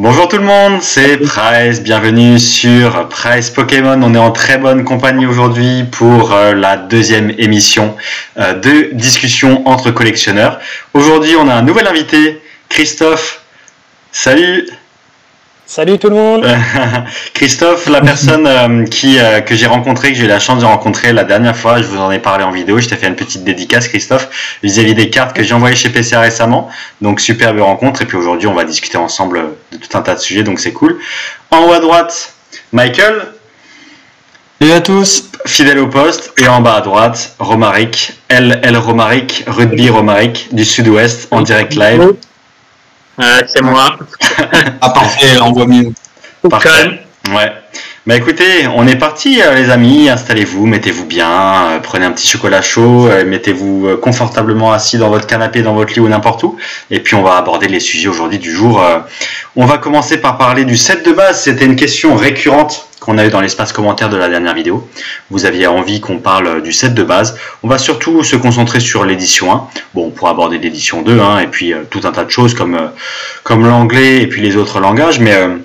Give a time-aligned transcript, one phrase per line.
[0.00, 4.00] Bonjour tout le monde, c'est Price, bienvenue sur Price Pokémon.
[4.00, 7.96] On est en très bonne compagnie aujourd'hui pour euh, la deuxième émission
[8.36, 10.60] euh, de discussion entre collectionneurs.
[10.94, 13.42] Aujourd'hui, on a un nouvel invité, Christophe.
[14.12, 14.68] Salut
[15.70, 16.46] Salut tout le monde.
[17.34, 20.64] Christophe, la personne euh, qui euh, que j'ai rencontré, que j'ai eu la chance de
[20.64, 23.16] rencontrer la dernière fois, je vous en ai parlé en vidéo, je t'ai fait une
[23.16, 24.30] petite dédicace Christophe
[24.62, 26.70] vis-à-vis des cartes que j'ai envoyées chez PCA récemment.
[27.02, 30.20] Donc superbe rencontre et puis aujourd'hui on va discuter ensemble de tout un tas de
[30.20, 30.98] sujets donc c'est cool.
[31.50, 32.32] En haut à droite,
[32.72, 33.26] Michael.
[34.62, 35.24] Salut à tous.
[35.44, 40.64] Fidèle au poste et en bas à droite, Romaric, L L Romaric, Rugby Romaric du
[40.64, 42.14] Sud-Ouest en direct live.
[43.20, 43.96] Euh, c'est moi.
[44.80, 45.92] ah parfait, on voit mieux.
[46.48, 47.04] Parfait.
[47.30, 47.52] Ouais.
[48.08, 51.28] Bah écoutez, on est parti euh, les amis, installez-vous, mettez-vous bien,
[51.72, 56.00] euh, prenez un petit chocolat chaud, mettez-vous confortablement assis dans votre canapé, dans votre lit
[56.00, 56.56] ou n'importe où,
[56.90, 58.82] et puis on va aborder les sujets aujourd'hui du jour.
[59.56, 63.26] On va commencer par parler du set de base, c'était une question récurrente qu'on a
[63.26, 64.88] eu dans l'espace commentaire de la dernière vidéo.
[65.28, 67.38] Vous aviez envie qu'on parle du set de base.
[67.62, 69.68] On va surtout se concentrer sur l'édition 1.
[69.92, 72.54] Bon, on pourra aborder l'édition 2, hein, et puis euh, tout un tas de choses
[72.54, 72.88] comme, euh,
[73.44, 75.34] comme l'anglais et puis les autres langages, mais...
[75.34, 75.58] Euh,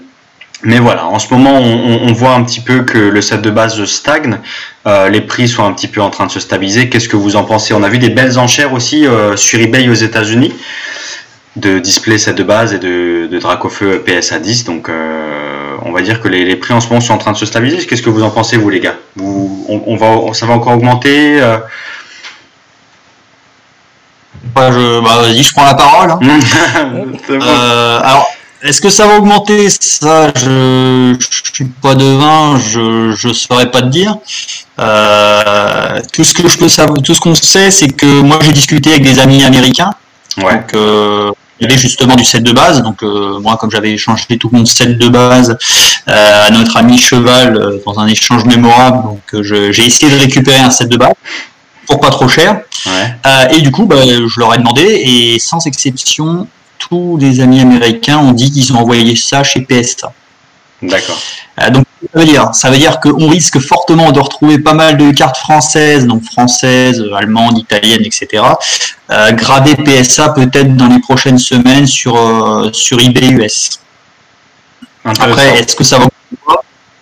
[0.63, 3.49] mais voilà, en ce moment, on, on, voit un petit peu que le set de
[3.49, 4.39] base stagne,
[4.85, 6.89] les prix sont un petit peu en train de se stabiliser.
[6.89, 7.73] Qu'est-ce que vous en pensez?
[7.73, 9.05] On a vu des belles enchères aussi
[9.35, 10.53] sur eBay aux États-Unis
[11.55, 14.65] de display set de base et de, de Dracofeu PSA 10.
[14.65, 14.89] Donc,
[15.85, 17.85] on va dire que les, prix en ce moment sont en train de se stabiliser.
[17.85, 18.95] Qu'est-ce que vous en pensez, vous, les gars?
[19.15, 21.57] Vous, on, va, Ça va encore augmenter euh?
[24.55, 26.11] Je, bah, Vas-y, je prends la parole.
[26.11, 26.19] Hein.
[27.29, 28.27] Euh, alors,
[28.63, 31.17] est-ce que ça va augmenter Ça, je ne
[31.53, 34.17] suis pas devin, je ne saurais pas te dire.
[34.79, 38.53] Euh, tout ce que je peux savoir, tout ce qu'on sait, c'est que moi j'ai
[38.53, 39.91] discuté avec des amis américains.
[40.37, 40.63] Ouais.
[40.73, 42.81] Donc, il y avait justement du set de base.
[42.81, 45.57] Donc euh, moi, comme j'avais échangé tout mon set de base
[46.07, 50.59] euh, à notre ami Cheval euh, dans un échange mémorable, donc j'ai essayé de récupérer
[50.59, 51.13] un set de base
[51.87, 52.61] pour pas trop cher.
[53.51, 56.47] et du coup, bah, je leur ai demandé et sans exception,
[56.87, 60.11] tous les amis américains ont dit qu'ils ont envoyé ça chez PSA.
[60.81, 61.17] D'accord.
[61.71, 65.11] donc ça veut dire Ça veut dire qu'on risque fortement de retrouver pas mal de
[65.11, 68.43] cartes françaises, donc françaises, allemandes, italiennes, etc.
[69.09, 73.79] Euh, gradées PSA peut-être dans les prochaines semaines sur, euh, sur eBay US.
[75.05, 76.07] Après, est-ce que ça va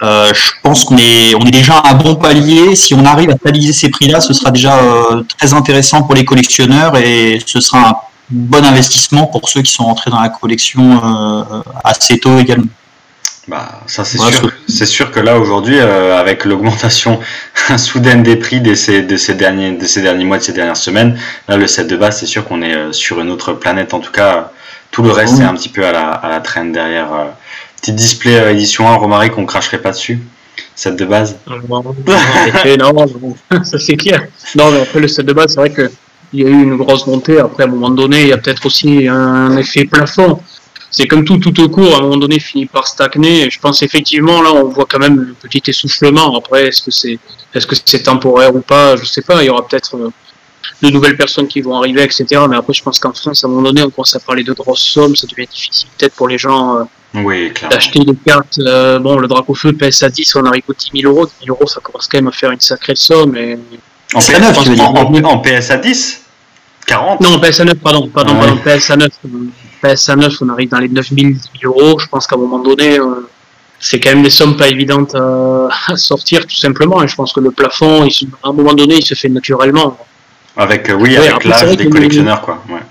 [0.03, 2.75] euh, je pense qu'on est, on est déjà à un bon palier.
[2.75, 6.25] Si on arrive à stabiliser ces prix-là, ce sera déjà euh, très intéressant pour les
[6.25, 7.95] collectionneurs et ce sera un
[8.31, 11.01] bon investissement pour ceux qui sont rentrés dans la collection
[11.83, 12.67] assez tôt également.
[13.47, 14.51] Bah, ça c'est sûr.
[14.67, 17.19] C'est sûr que là aujourd'hui, euh, avec l'augmentation
[17.77, 20.77] soudaine des prix de ces, de ces derniers, de ces derniers mois, de ces dernières
[20.77, 23.93] semaines, là le set de base, c'est sûr qu'on est euh, sur une autre planète.
[23.93, 24.51] En tout cas,
[24.91, 27.11] tout le reste c'est un petit peu à la, à la traîne derrière.
[27.13, 27.25] Euh.
[27.81, 30.19] Petit display édition 1, Romaric, qu'on cracherait pas dessus.
[30.75, 31.35] Set de base.
[32.77, 33.05] non,
[33.63, 34.21] ça c'est clair.
[34.55, 35.89] Non, mais après le set de base, c'est vrai que
[36.33, 37.39] il y a eu une grosse montée.
[37.39, 40.39] Après, à un moment donné, il y a peut-être aussi un effet plafond
[40.91, 43.49] c'est comme tout, tout au cours, à un moment donné, finit par stagner.
[43.49, 46.37] je pense effectivement, là, on voit quand même le petit essoufflement.
[46.37, 47.17] Après, est-ce que c'est,
[47.55, 48.97] est-ce que c'est temporaire ou pas?
[48.97, 49.41] Je sais pas.
[49.41, 50.09] Il y aura peut-être euh,
[50.81, 52.25] de nouvelles personnes qui vont arriver, etc.
[52.49, 54.51] Mais après, je pense qu'en France, à un moment donné, on commence à parler de
[54.51, 55.15] grosses sommes.
[55.15, 56.83] Ça devient difficile peut-être pour les gens euh,
[57.13, 58.59] oui, d'acheter des cartes.
[58.59, 61.25] Euh, bon, le Dracofeu PSA 10, on arrive aux 10 000 euros.
[61.25, 63.37] 10 000 euros, ça commence quand même à faire une sacrée somme.
[63.37, 63.57] Et...
[64.13, 64.51] En, PSA,
[65.23, 66.20] en, PSA 10
[66.87, 69.09] 40 Non, PSA 9, pardon, pardon, pardon PSA 9.
[69.81, 71.99] PSA 9, on arrive dans les 9000 euros.
[71.99, 73.27] Je pense qu'à un moment donné, euh,
[73.79, 77.01] c'est quand même des sommes pas évidentes à, sortir, tout simplement.
[77.03, 79.97] Et je pense que le plafond, à un moment donné, il se fait naturellement.
[80.57, 82.61] Avec, euh, oui, avec l'âge des collectionneurs, quoi.
[82.69, 82.81] Ouais.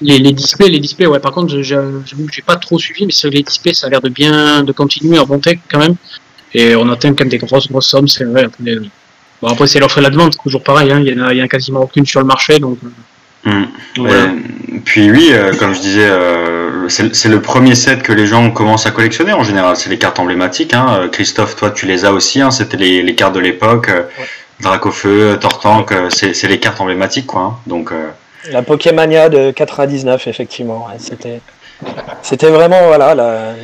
[0.00, 1.20] Les, les, displays, les displays, ouais.
[1.20, 4.08] Par contre, j'avoue que j'ai pas trop suivi, mais les displays, ça a l'air de
[4.08, 5.94] bien, de continuer à monter quand même.
[6.54, 8.48] Et on atteint quand même des grosses, grosses sommes, c'est vrai.
[9.40, 11.00] Bon, après, c'est l'offre et la demande, toujours pareil, hein.
[11.00, 12.78] il, y a, il y a quasiment aucune sur le marché, donc.
[13.44, 13.64] Mm.
[14.84, 18.86] puis oui, euh, comme je disais, euh, c'est le premier set que les gens commencent
[18.86, 19.76] à collectionner en général.
[19.76, 20.74] C'est les cartes emblématiques.
[20.74, 20.86] Hein.
[20.90, 22.40] Euh, Christophe, toi, tu les as aussi.
[22.40, 22.50] Hein.
[22.50, 23.90] C'était les, les, cartes de l'époque.
[24.60, 27.40] Dracofeu, Tortank, c'est les cartes emblématiques, quoi.
[27.40, 27.56] Hein.
[27.66, 27.92] Donc.
[28.50, 30.86] La Pokémania de 99, effectivement.
[30.98, 31.40] C'était,
[32.22, 33.54] c'était vraiment voilà la,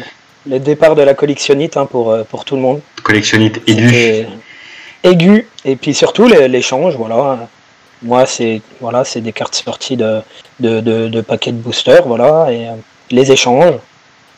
[0.46, 2.80] le départ de la collectionnite hein, pour pour tout le monde.
[3.02, 4.26] Collectionnite aiguë.
[5.04, 7.48] Aigu et puis surtout l'échange, voilà
[8.02, 10.20] moi, c'est voilà, c'est des cartes sorties de,
[10.60, 12.72] de, de, paquets de boosters, voilà, et euh,
[13.10, 13.74] les échanges.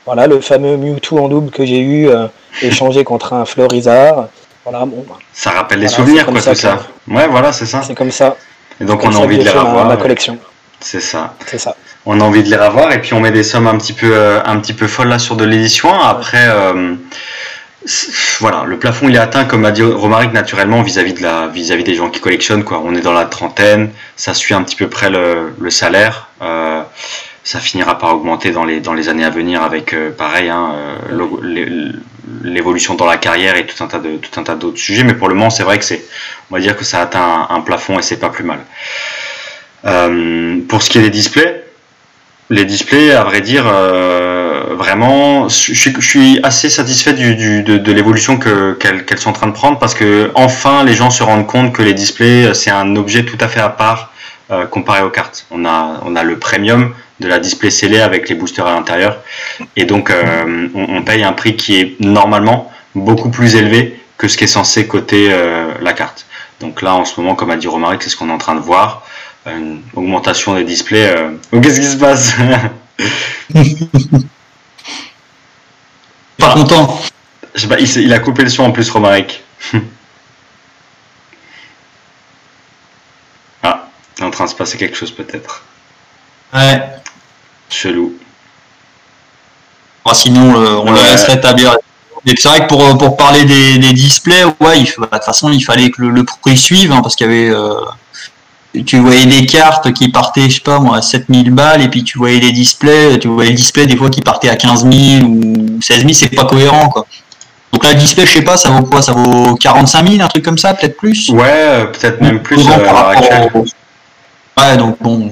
[0.07, 2.27] Voilà, le fameux Mewtwo en double que j'ai eu euh,
[2.63, 4.29] échangé contre un Florizard.
[4.65, 5.05] Voilà, bon.
[5.09, 5.17] Bah.
[5.33, 6.79] Ça rappelle les souvenirs, quoi, tout ça.
[7.07, 7.83] Ouais, voilà, c'est ça.
[7.83, 8.37] C'est comme ça.
[8.81, 9.87] Et donc, on a envie de les revoir.
[9.87, 10.39] Ma, collection.
[10.81, 11.35] C'est ça.
[11.47, 11.77] C'est ça.
[12.07, 14.41] on a envie de les revoir et puis on met des sommes un petit peu,
[14.43, 15.93] un petit peu folles là sur de l'édition.
[15.93, 16.49] Après,
[18.41, 21.85] voilà, le plafond il est atteint, comme a dit Romaric, naturellement vis-à-vis de la, vis-à-vis
[21.85, 22.83] des gens qui collectionnent quoi.
[22.85, 26.29] On est dans la trentaine, ça suit un petit peu près le, salaire.
[26.43, 26.83] Euh,
[27.43, 30.75] ça finira par augmenter dans les dans les années à venir avec euh, pareil hein,
[30.75, 31.93] euh,
[32.45, 35.05] l'évolution dans la carrière et tout un tas de tout un tas d'autres sujets.
[35.05, 36.05] Mais pour le moment, c'est vrai que c'est,
[36.51, 38.61] on va dire que ça atteint un, un plafond et c'est pas plus mal.
[40.69, 41.65] pour ce qui est des displays,
[42.51, 43.65] les displays, à vrai dire,
[44.71, 49.79] vraiment, je suis, assez satisfait de, de l'évolution que, qu'elles, sont en train de prendre
[49.79, 53.39] parce que enfin les gens se rendent compte que les displays c'est un objet tout
[53.41, 54.11] à fait à part
[54.51, 55.47] euh, comparé aux cartes.
[55.53, 59.19] On a, on a le premium de la display scellée avec les boosters à l'intérieur
[59.77, 64.37] et donc euh, on, paye un prix qui est normalement beaucoup plus élevé que ce
[64.37, 66.27] qui est censé coter euh, la carte.
[66.59, 68.57] Donc là en ce moment, comme a dit Romaric, c'est ce qu'on est en train
[68.57, 69.07] de voir
[69.47, 71.15] une augmentation des displays.
[71.17, 71.31] Euh...
[71.63, 72.35] Qu'est-ce qui se passe?
[76.41, 77.01] Pas content.
[77.55, 79.43] Je sais pas, il, il, a coupé le son en plus, Romaric.
[83.63, 85.63] ah, il est en train de se passer quelque chose peut-être.
[86.53, 86.83] Ouais.
[87.69, 88.15] Chelou.
[90.05, 91.03] Oh, sinon, euh, on ouais.
[91.03, 91.77] le laisse rétablir.
[92.27, 95.51] Et c'est vrai que pour, pour parler des, des displays, ouais, il, de toute façon,
[95.51, 97.51] il fallait que le, le prix suive, hein, parce qu'il y avait.
[97.51, 97.75] Euh,
[98.87, 102.05] tu voyais des cartes qui partaient, je sais pas moi, à 7000 balles, et puis
[102.05, 105.27] tu voyais les displays, tu voyais les displays des fois qui partaient à 15 000
[105.27, 107.07] ou 16 000, c'est pas cohérent, quoi.
[107.73, 109.01] Donc là, le display, je sais pas, ça vaut quoi?
[109.03, 111.31] Ça vaut 45 000, un truc comme ça, peut-être plus?
[111.31, 113.65] Ouais, peut-être même plus euh, par rapport au...
[114.61, 115.31] Ouais, donc bon,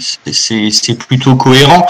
[0.00, 1.86] c'est plutôt cohérent.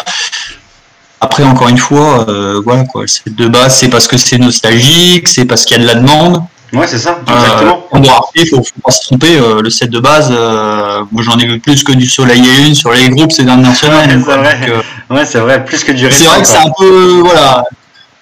[1.21, 5.47] Après, encore une fois, euh, voilà quoi, de base, c'est parce que c'est nostalgique, c'est
[5.47, 6.43] parce qu'il y a de la demande.
[6.75, 7.87] Ouais, c'est ça, exactement.
[7.95, 8.01] Euh,
[8.35, 11.47] il faut, faut pas se tromper, euh, le set de base, euh, moi j'en ai
[11.47, 14.23] vu plus que du soleil et une sur les groupes ces dernières semaines.
[14.25, 14.59] C'est vrai.
[14.69, 17.65] Euh, ouais, c'est vrai, plus que du C'est vrai que c'est un peu, voilà.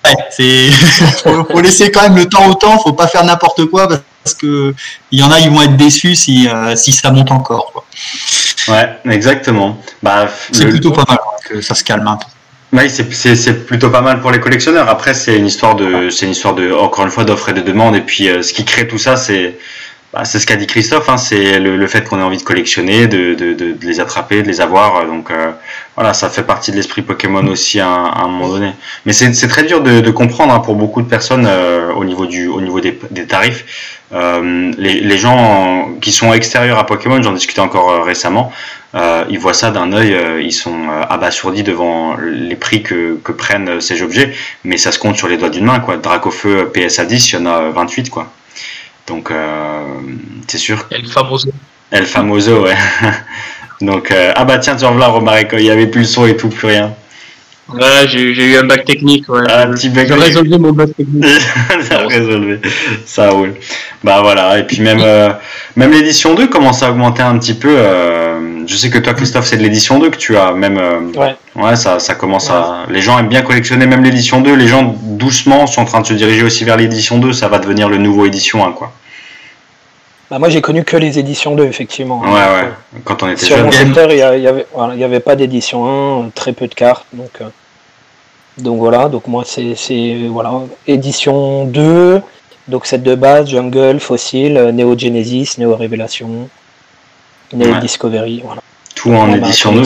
[0.05, 0.71] Ouais, c'est,
[1.23, 3.89] faut, faut, laisser quand même le temps au temps, faut pas faire n'importe quoi
[4.23, 4.75] parce que
[5.11, 7.73] il y en a, ils vont être déçus si, euh, si ça monte encore.
[7.73, 7.85] Quoi.
[8.69, 9.79] Ouais, exactement.
[10.03, 12.27] Bah, c'est plutôt pas mal que ça se calme un peu.
[12.73, 14.89] Oui, c'est plutôt pas mal pour les collectionneurs.
[14.89, 17.61] Après, c'est une histoire de, c'est une histoire de, encore une fois, d'offres et de
[17.61, 17.95] demandes.
[17.95, 19.59] Et puis, euh, ce qui crée tout ça, c'est,
[20.15, 21.11] bah, c'est ce qu'a dit Christophe.
[21.11, 24.01] Hein, c'est le, le, fait qu'on ait envie de collectionner, de, de, de, de, les
[24.01, 25.05] attraper, de les avoir.
[25.05, 25.51] Donc, euh,
[25.97, 28.73] voilà, ça fait partie de l'esprit Pokémon aussi à, un moment donné.
[29.05, 32.25] Mais c'est très dur de, de comprendre hein, pour beaucoup de personnes euh, au niveau
[32.25, 34.01] du, au niveau des, des tarifs.
[34.13, 38.53] Euh, les, les, gens qui sont extérieurs à Pokémon, j'en discutais encore euh, récemment,
[38.95, 43.33] euh, ils voient ça d'un œil, euh, ils sont abasourdis devant les prix que, que,
[43.33, 45.97] prennent ces objets, mais ça se compte sur les doigts d'une main, quoi.
[45.97, 48.31] Dracofeu PSA 10, il y en a 28, quoi.
[49.07, 49.33] Donc,
[50.47, 50.87] c'est sûr.
[50.91, 51.51] El Famoso.
[51.91, 52.77] El Famoso, ouais.
[53.81, 56.49] Donc, ah bah tiens, tu en voilà, il y avait plus le son et tout,
[56.51, 56.95] plus rien.
[57.69, 59.41] Ouais, j'ai eu un bac technique, ouais.
[59.51, 61.25] Un petit bac J'ai résolu mon bac technique.
[61.89, 62.61] ça a résolu,
[63.07, 63.55] ça roule.
[64.03, 65.31] Bah voilà, et puis même, euh,
[65.77, 67.71] même l'édition 2 commence à augmenter un petit peu.
[67.71, 70.53] Euh, je sais que toi, Christophe, c'est de l'édition 2 que tu as.
[70.53, 71.37] Même, euh, ouais.
[71.55, 72.57] ouais, ça, ça commence ouais.
[72.57, 72.87] à.
[72.91, 74.55] Les gens aiment bien collectionner même l'édition 2.
[74.55, 77.33] Les gens, doucement, sont en train de se diriger aussi vers l'édition 2.
[77.33, 78.93] Ça va devenir le nouveau édition 1, quoi.
[80.33, 82.23] Bah moi, j'ai connu que les éditions 2, effectivement.
[82.23, 82.71] Ouais, ouais.
[83.05, 83.67] Quand on était Sur jeune.
[83.67, 86.75] mon secteur, il y, avait, voilà, il y avait pas d'édition 1, très peu de
[86.75, 87.05] cartes.
[87.13, 87.39] Donc.
[88.57, 90.53] Donc voilà, donc moi c'est voilà,
[90.87, 92.21] édition 2,
[92.69, 96.49] donc set de base, Jungle, Fossil, Neo Genesis, Neo Révélation,
[97.53, 97.81] Neo ouais.
[97.81, 98.63] Discovery, voilà.
[98.95, 99.81] Tout en édition 2.
[99.81, 99.85] Le...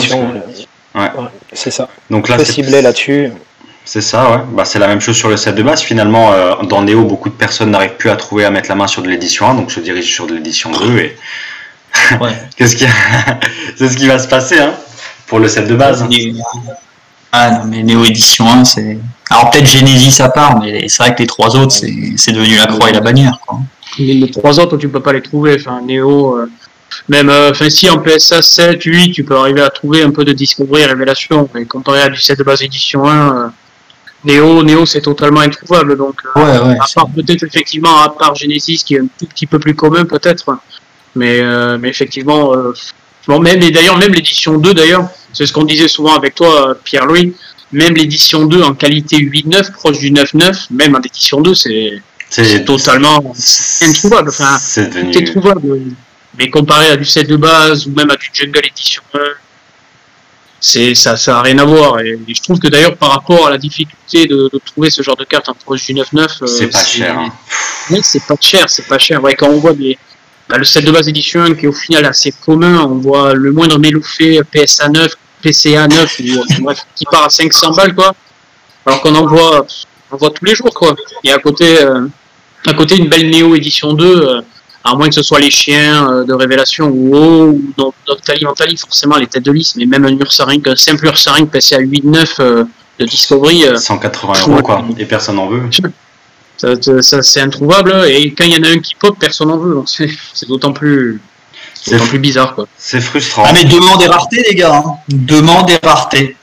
[0.99, 1.01] Ouais.
[1.01, 1.89] ouais c'est ça.
[2.09, 3.33] Donc là, c'est ciblé là-dessus.
[3.87, 4.43] C'est ça, ouais.
[4.51, 5.81] Bah, c'est la même chose sur le set de base.
[5.81, 8.85] Finalement, euh, dans Neo, beaucoup de personnes n'arrivent plus à trouver à mettre la main
[8.85, 11.17] sur de l'édition 1, donc se dirigent sur de l'édition 2 et.
[12.21, 12.37] Ouais.
[12.57, 12.85] Qu'est-ce qui,
[13.77, 14.73] c'est ce qui va se passer, hein,
[15.25, 16.05] pour le set de base.
[17.31, 18.99] Ah non, mais Néo Édition 1, c'est.
[19.29, 22.67] Alors peut-être Genesis à part, mais c'est vrai que les trois autres, c'est devenu la
[22.67, 23.39] croix et la bannière.
[23.45, 23.59] Quoi.
[23.97, 25.55] Les, les trois autres, tu peux pas les trouver.
[25.59, 26.49] Enfin, Néo, euh,
[27.07, 30.33] même, euh, si en PSA 7, 8, tu peux arriver à trouver un peu de
[30.33, 31.49] Discovery et Révélation.
[31.53, 33.47] Mais comparé à du set de base édition 1, euh,
[34.27, 35.97] Néo, Néo c'est totalement introuvable.
[35.97, 39.47] Donc, ouais, ouais, à part peut-être effectivement, à part Genesis qui est un tout petit
[39.47, 40.45] peu plus commun peut-être.
[41.15, 41.41] Mais,
[41.79, 42.53] mais effectivement,
[43.27, 46.77] bon, même, et d'ailleurs, même l'édition 2, d'ailleurs, c'est ce qu'on disait souvent avec toi,
[46.83, 47.33] Pierre-Louis.
[47.71, 53.33] Même l'édition 2 en qualité 8.9, proche du 9.9, même en édition 2, c'est totalement
[53.81, 54.29] introuvable.
[54.29, 55.23] Enfin, c'est devenu...
[55.23, 55.81] trouvable.
[56.37, 59.19] Mais comparé à du set de base ou même à du Jungle édition 1,
[60.59, 61.99] c'est ça, ça a rien à voir.
[61.99, 65.15] Et, je trouve que d'ailleurs par rapport à la difficulté de, de trouver ce genre
[65.15, 67.19] de carte en proche du 9.9, c'est euh, pas cher.
[67.19, 67.31] Hein.
[67.91, 69.23] Oui, c'est pas cher, c'est pas cher.
[69.23, 69.97] Ouais, quand on voit des,
[70.49, 73.33] bah, le set de base édition 1 qui est au final assez commun, on voit
[73.33, 75.11] le moindre méloufé PSA 9
[75.41, 78.13] PCA 9 ou qui part à 500 balles quoi.
[78.85, 79.67] Alors qu'on en voit,
[80.11, 80.95] on voit tous les jours quoi.
[81.23, 81.77] Et à côté,
[82.65, 84.41] à côté une belle Néo édition 2
[84.83, 87.15] à moins que ce soit les chiens euh, de révélation ou
[87.77, 91.47] ou Doctali Mentali, forcément les têtes de liste, mais même un Ursaring, un simple Ursaring
[91.47, 92.63] passé à 8-9 euh,
[92.99, 93.65] de Discovery.
[93.75, 95.63] 180 euh, euros quoi, et personne n'en veut.
[96.57, 99.75] Ça, c'est introuvable, et quand il y en a un qui pop, personne n'en veut,
[99.75, 101.21] donc c'est d'autant plus.
[102.09, 102.67] plus bizarre quoi.
[102.77, 103.43] C'est frustrant.
[103.45, 104.95] Ah mais demande des raretés les gars, hein.
[105.09, 106.35] demande des raretés.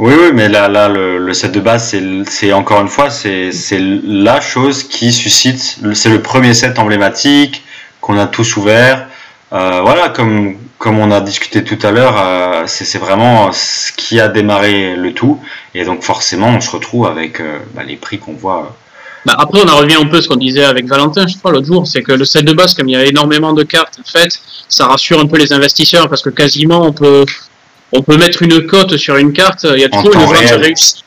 [0.00, 1.94] Oui, oui, mais là, là le, set de base,
[2.26, 7.62] c'est encore une fois, c'est la chose qui suscite, c'est le premier set emblématique,
[8.10, 9.06] qu'on a tous ouvert.
[9.52, 14.20] Euh, voilà, comme, comme on a discuté tout à l'heure, euh, c'est vraiment ce qui
[14.20, 15.40] a démarré le tout.
[15.74, 18.76] Et donc forcément, on se retrouve avec euh, bah, les prix qu'on voit.
[19.26, 21.52] Bah, après, on en revient un peu à ce qu'on disait avec Valentin, je crois,
[21.52, 23.98] l'autre jour, c'est que le set de base, comme il y a énormément de cartes,
[24.00, 27.26] en fait, ça rassure un peu les investisseurs parce que quasiment on peut,
[27.92, 29.64] on peut mettre une cote sur une carte.
[29.64, 31.04] Il y a toujours une vente réussie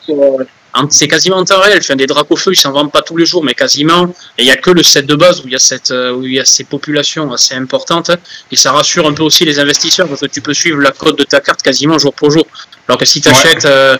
[0.90, 1.78] c'est quasiment en temps réel.
[1.80, 4.06] Enfin, des drapeaux feu, ils s'en vendent pas tous les jours, mais quasiment.
[4.38, 6.12] Et il y a que le set de base où il y a cette, euh,
[6.12, 8.10] où il y a ces populations assez importantes.
[8.50, 11.18] Et ça rassure un peu aussi les investisseurs parce que tu peux suivre la cote
[11.18, 12.46] de ta carte quasiment jour pour jour.
[12.88, 13.96] Alors que si tu achètes euh,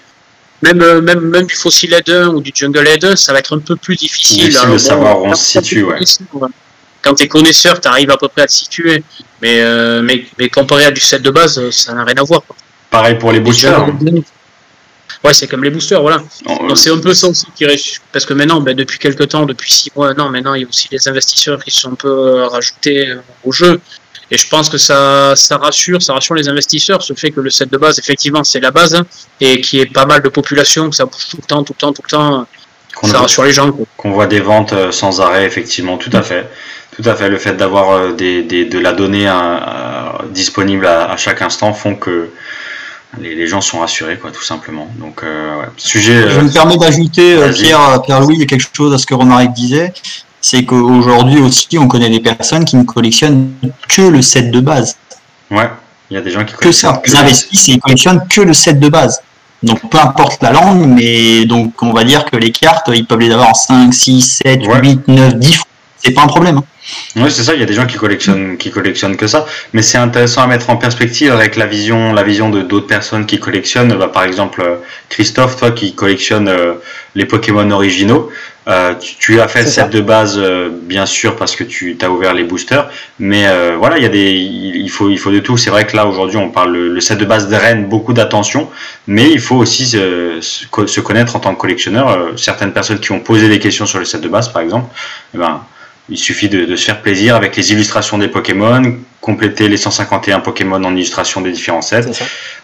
[0.63, 3.39] même, euh, même, même du Fossil Head 1 ou du Jungle Head 1, ça va
[3.39, 4.49] être un peu plus difficile.
[4.49, 6.01] difficile de savoir où on se situe, ouais.
[7.03, 9.05] Quand tu es connaisseur, tu arrives à peu près à te situer.
[9.43, 9.63] Mais,
[10.01, 12.43] mais, mais comparé à du set de base, ça n'a rien à voir.
[12.91, 13.87] Pareil pour les boosters.
[15.25, 16.19] Ouais, c'est comme les boosters, voilà.
[16.47, 17.65] Donc c'est un peu ça aussi qui
[18.13, 20.69] parce que maintenant, ben, depuis quelques temps, depuis six mois, non, maintenant il y a
[20.69, 23.81] aussi les investisseurs qui sont un peu euh, rajoutés euh, au jeu.
[24.31, 27.49] Et je pense que ça, ça rassure, ça rassure les investisseurs, ce fait que le
[27.49, 29.07] set de base, effectivement, c'est la base, hein,
[29.41, 31.81] et qui est pas mal de population, que ça bouge tout le temps, tout le
[31.81, 32.47] temps, tout le temps.
[33.03, 33.73] Ça rassure les gens.
[33.97, 36.47] Qu'on voit des ventes euh, sans arrêt, effectivement, tout à fait.
[36.97, 37.31] Tout à fait.
[37.31, 39.31] Le fait d'avoir des, des, de la donnée
[40.31, 42.29] disponible à, à, chaque instant font que
[43.21, 44.89] les, gens sont rassurés, quoi, tout simplement.
[44.99, 46.31] Donc, euh, sujet.
[46.31, 49.07] Je me permets d'ajouter, euh, Pierre, Pierre Louis, il y a quelque chose à ce
[49.07, 49.93] que Romaric disait,
[50.41, 53.53] c'est qu'aujourd'hui aussi, on connaît des personnes qui ne collectionnent
[53.89, 54.97] que le set de base.
[55.51, 55.71] Ouais,
[56.11, 57.01] il y a des gens qui collectionnent.
[57.01, 59.21] Que ça, ils investissent et ils collectionnent que le set de base.
[59.63, 63.21] Donc peu importe la langue, mais donc on va dire que les cartes, ils peuvent
[63.21, 65.67] les avoir en 5, 6, 7, 8, 9, 10 fois.
[66.05, 66.59] C'est pas un problème.
[66.59, 66.65] Hein.
[67.17, 67.55] Oui, c'est ça.
[67.55, 69.47] Il y a des gens qui collectionnent, qui collectionnent que ça.
[69.73, 73.25] Mais c'est intéressant à mettre en perspective avec la vision, la vision de d'autres personnes
[73.25, 73.95] qui collectionnent.
[73.95, 74.77] Bah, par exemple, euh,
[75.09, 76.75] Christophe, toi qui collectionne euh,
[77.15, 78.31] les Pokémon originaux,
[78.69, 80.39] euh, tu, as fait le set de base,
[80.83, 82.91] bien sûr, parce que tu as ouvert les boosters.
[83.19, 83.47] Mais
[83.79, 85.57] voilà, il y a des, il faut, il faut de tout.
[85.57, 88.71] C'est vrai que là aujourd'hui, on parle le, set de base draine beaucoup d'attention,
[89.07, 92.33] mais il faut aussi se, connaître en tant que collectionneur.
[92.37, 94.89] certaines personnes qui ont posé des questions sur le set de base, par exemple,
[95.35, 95.61] eh ben
[96.09, 100.83] il suffit de, se faire plaisir avec les illustrations des Pokémon, compléter les 151 Pokémon
[100.85, 102.11] en illustration des différents sets.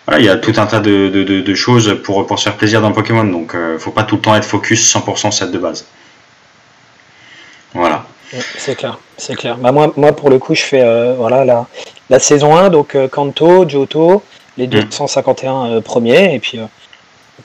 [0.06, 2.92] Voilà, il y a tout un tas de, choses pour, pour se faire plaisir dans
[2.92, 5.86] Pokémon, donc ne euh, faut pas tout le temps être focus 100% set de base.
[7.72, 8.04] Voilà.
[8.58, 9.56] C'est clair, c'est clair.
[9.56, 11.66] Bah moi, moi, pour le coup, je fais euh, voilà, la,
[12.10, 14.22] la, saison 1, donc euh, Kanto, Johto,
[14.56, 15.82] les 251 mm.
[15.82, 16.60] premiers, et puis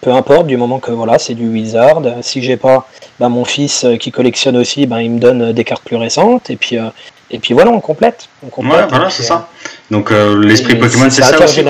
[0.02, 2.02] peu importe, du moment que voilà, c'est du Wizard.
[2.22, 2.88] Si j'ai pas
[3.20, 6.50] bah, mon fils euh, qui collectionne aussi, bah, il me donne des cartes plus récentes.
[6.50, 6.90] Et puis, euh,
[7.32, 8.28] et puis voilà, on complète.
[8.46, 9.48] On complète ouais, voilà, c'est ça.
[9.90, 11.64] Donc euh, l'esprit Pokémon, c'est ça aussi.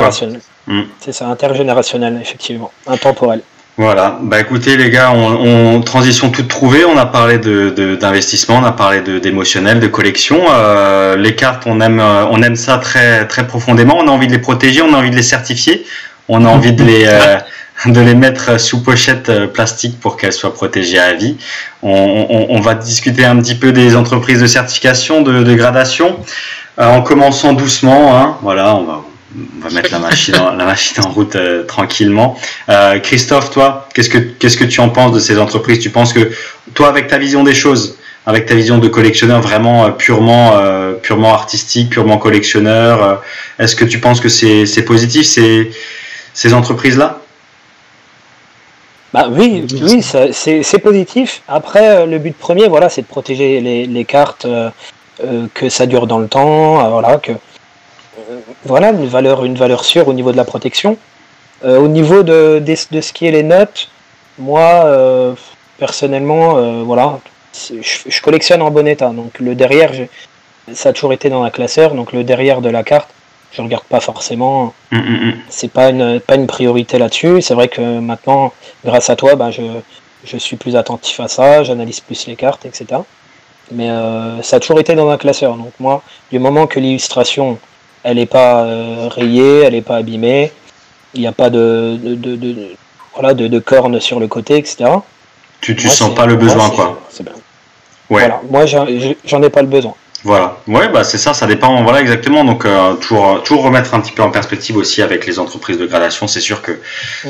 [0.67, 0.82] Mm.
[1.00, 2.72] C'est ça, intergénérationnel, effectivement.
[2.88, 3.41] Intemporel.
[3.77, 8.63] Voilà, bah écoutez les gars, on, transition toute trouvée, on a parlé de d'investissement, on
[8.63, 10.46] a parlé de d'émotionnel, de collection.
[11.17, 13.98] les cartes, on aime on aime ça très très profondément.
[13.98, 15.86] On a envie de les protéger, on a envie de les certifier,
[16.29, 17.05] on a envie de les
[17.86, 21.38] de les mettre sous pochette euh, plastique pour qu'elles soient protégées à vie.
[21.84, 26.20] On, va discuter un petit peu des entreprises de certification, de, gradation,
[26.79, 28.17] euh, en commençant doucement.
[28.17, 28.38] Hein.
[28.41, 29.01] voilà, on va,
[29.36, 32.39] on va mettre la machine en, la machine en route euh, tranquillement.
[33.03, 35.79] Christophe, toi, qu'est-ce que qu'est-ce que tu en penses de ces entreprises?
[35.79, 36.32] Tu penses que
[36.74, 40.53] toi, avec ta vision des choses, avec ta vision de collectionneur vraiment purement
[41.03, 43.22] purement artistique, purement collectionneur,
[43.60, 45.70] est-ce que tu penses que c'est positif ces
[46.34, 47.25] ces entreprises là
[49.15, 51.41] bah oui, oui, c'est positif.
[51.48, 54.69] Après, euh, le but premier, voilà, c'est de protéger les, cartes, euh,
[55.24, 57.31] euh, que ça dure dans le temps, voilà, que
[58.65, 60.98] voilà une valeur, une valeur sûre au niveau de la protection.
[61.63, 63.89] au niveau de, de, ce qui est les notes,
[64.38, 64.69] moi,
[65.77, 67.19] personnellement, voilà,
[67.53, 69.12] je, collectionne en bon état.
[69.12, 69.91] Donc le derrière,
[70.74, 73.10] ça a toujours été dans la classeur, donc le derrière de la carte,
[73.55, 74.74] je regarde pas forcément.
[74.91, 75.33] Mm, mm, mm.
[75.50, 77.41] C'est pas une, pas une priorité là-dessus.
[77.41, 79.62] C'est vrai que maintenant, grâce à toi, bah, je,
[80.25, 83.01] je suis plus attentif à ça, j'analyse plus les cartes, etc.
[83.71, 85.55] Mais euh, ça a toujours été dans un classeur.
[85.55, 87.57] Donc moi, du moment que l'illustration,
[88.03, 90.51] elle n'est pas euh, rayée, elle n'est pas abîmée,
[91.13, 92.55] il n'y a pas de, de, de,
[93.13, 94.85] voilà, de, cornes sur le côté, etc.
[95.62, 97.00] Tu, tu sens pas le besoin, quoi.
[97.21, 97.31] Bien.
[98.07, 98.19] Ouais.
[98.19, 99.95] Voilà, moi j'en ai pas le besoin.
[100.25, 102.44] Voilà, ouais, bah c'est ça, ça dépend, voilà exactement.
[102.44, 105.86] Donc euh, toujours, toujours remettre un petit peu en perspective aussi avec les entreprises de
[105.86, 106.27] gradation.
[106.27, 106.72] C'est sûr que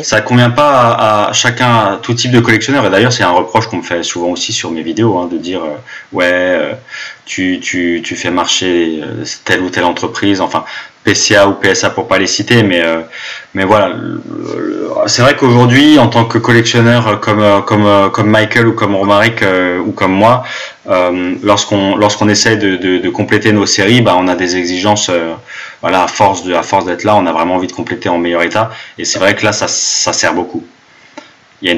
[0.02, 2.86] ça convient pas à, chacun, à tout type de collectionneur.
[2.86, 5.38] Et d'ailleurs, c'est un reproche qu'on me fait souvent aussi sur mes vidéos, hein, de
[5.38, 5.76] dire euh,
[6.14, 6.72] ouais, euh,
[7.26, 9.02] tu, tu, tu fais marcher
[9.44, 10.40] telle ou telle entreprise.
[10.40, 10.64] Enfin,
[11.06, 13.02] PCA ou PSA pour pas les citer, mais euh,
[13.54, 13.96] mais voilà,
[15.06, 18.96] c'est vrai qu'aujourd'hui, en tant que collectionneur comme euh, comme euh, comme Michael ou comme
[18.96, 19.44] Romaric
[19.86, 20.44] ou comme moi,
[21.44, 25.12] lorsqu'on lorsqu'on essaie de, de, compléter nos séries, bah on a des exigences,
[25.82, 28.18] voilà, à force de à force d'être là, on a vraiment envie de compléter en
[28.18, 30.64] meilleur état, et c'est vrai que là, ça ça sert beaucoup.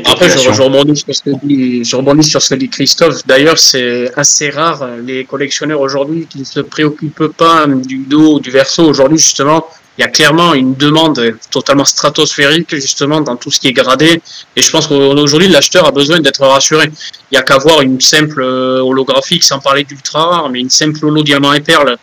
[0.05, 3.25] Après, je, rebondis sur ce que dit, je rebondis sur ce que dit Christophe.
[3.25, 8.39] D'ailleurs, c'est assez rare les collectionneurs aujourd'hui qui ne se préoccupent pas du dos ou
[8.39, 8.83] du verso.
[8.83, 9.67] Aujourd'hui, justement,
[9.97, 14.21] il y a clairement une demande totalement stratosphérique justement dans tout ce qui est gradé.
[14.55, 16.85] Et je pense qu'aujourd'hui, l'acheteur a besoin d'être rassuré.
[17.31, 20.69] Il n'y a qu'à voir une simple euh, holographique, sans parler d'ultra rare, mais une
[20.69, 21.97] simple holo diamant et perle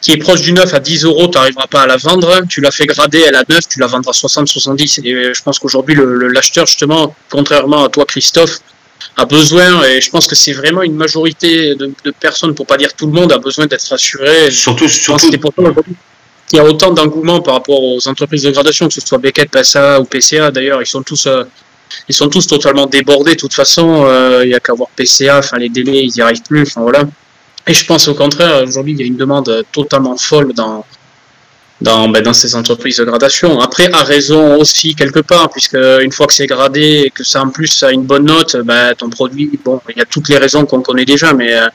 [0.00, 2.42] qui est proche du neuf à 10 euros, tu n'arriveras pas à la vendre.
[2.48, 5.00] Tu l'as fait grader, elle à 9, tu la vendras 60, 70.
[5.04, 5.96] Et je pense qu'aujourd'hui,
[6.32, 8.60] l'acheteur, justement, contrairement à toi, Christophe,
[9.16, 12.92] a besoin, et je pense que c'est vraiment une majorité de, personnes, pour pas dire
[12.94, 14.50] tout le monde, a besoin d'être rassuré.
[14.50, 15.30] Surtout, surtout.
[16.52, 19.50] Il y a autant d'engouement par rapport aux entreprises de gradation, que ce soit Beckett,
[19.50, 20.50] PSA ou PCA.
[20.50, 21.42] D'ailleurs, ils sont tous, euh,
[22.08, 23.32] ils sont tous totalement débordés.
[23.32, 25.38] De toute façon, euh, il y a qu'à voir PCA.
[25.38, 26.62] Enfin, les délais, ils n'y arrivent plus.
[26.62, 27.04] Enfin, voilà.
[27.66, 30.84] Et je pense au contraire, aujourd'hui, il y a une demande totalement folle dans,
[31.80, 33.60] dans, ben, dans ces entreprises de gradation.
[33.60, 37.42] Après, à raison aussi quelque part, puisque une fois que c'est gradé et que ça
[37.42, 40.38] en plus a une bonne note, ben, ton produit, bon, il y a toutes les
[40.38, 41.66] raisons qu'on connaît déjà, mais, euh,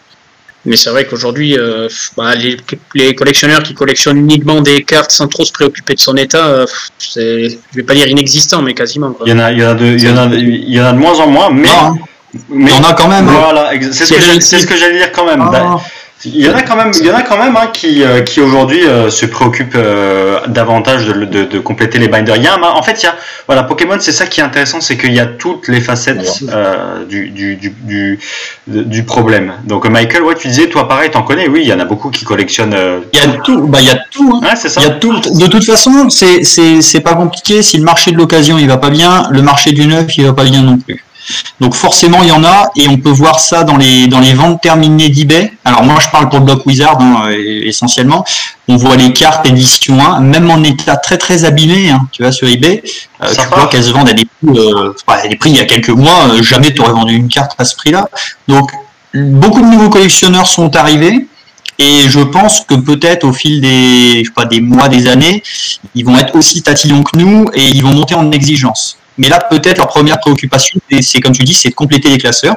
[0.65, 2.57] mais c'est vrai qu'aujourd'hui, euh, ben, les,
[2.95, 6.65] les, collectionneurs qui collectionnent uniquement des cartes sans trop se préoccuper de son état, euh,
[6.97, 9.15] c'est, je vais pas dire inexistant, mais quasiment.
[9.25, 10.81] Il y en a, il y en a de, il y en a, il y
[10.81, 11.69] en a de moins en moins, mais.
[11.69, 11.95] Hein.
[12.49, 13.27] Mais on a quand même.
[13.27, 13.33] Hein.
[13.49, 15.41] Voilà, c'est ce que j'allais dire quand même.
[15.41, 15.77] Ah.
[16.23, 18.21] Il y en a quand même, il y en a quand même hein, qui, euh,
[18.21, 22.35] qui aujourd'hui euh, se préoccupent euh, davantage de, de, de, compléter les binders.
[22.35, 23.15] Il y a en fait, il y a,
[23.47, 26.21] voilà, Pokémon, c'est ça qui est intéressant, c'est qu'il y a toutes les facettes
[27.09, 28.19] du, du, du,
[28.67, 29.53] du, problème.
[29.65, 32.11] Donc, Michael, ouais, tu disais, toi, pareil, t'en connais, oui, il y en a beaucoup
[32.11, 32.75] qui collectionnent.
[33.13, 34.31] Il y a tout, bah, il y a tout.
[34.35, 34.45] Hein.
[34.45, 34.81] Ouais, c'est ça.
[34.81, 35.19] Il y a tout.
[35.19, 37.63] De toute façon, c'est, c'est, c'est pas compliqué.
[37.63, 40.33] Si le marché de l'occasion, il va pas bien, le marché du neuf, il va
[40.33, 41.03] pas bien non plus.
[41.59, 44.33] Donc forcément, il y en a, et on peut voir ça dans les, dans les
[44.33, 45.53] ventes terminées d'eBay.
[45.65, 48.25] Alors moi, je parle pour Block Wizard hein, essentiellement.
[48.67, 52.31] On voit les cartes édition 1, même en état très très abîmé, hein, tu vois,
[52.31, 52.83] sur eBay.
[53.21, 54.93] Euh, tu vois qu'elles se vendent à des prix, euh,
[55.29, 57.65] des prix il y a quelques mois, euh, jamais tu aurais vendu une carte à
[57.65, 58.09] ce prix-là.
[58.47, 58.71] Donc
[59.13, 61.27] beaucoup de nouveaux collectionneurs sont arrivés.
[61.77, 65.41] Et je pense que peut-être au fil des, je sais pas, des mois, des années,
[65.95, 68.97] ils vont être aussi tatillons que nous et ils vont monter en exigence.
[69.21, 72.55] Mais là, peut-être leur première préoccupation, c'est comme tu dis, c'est de compléter les classeurs.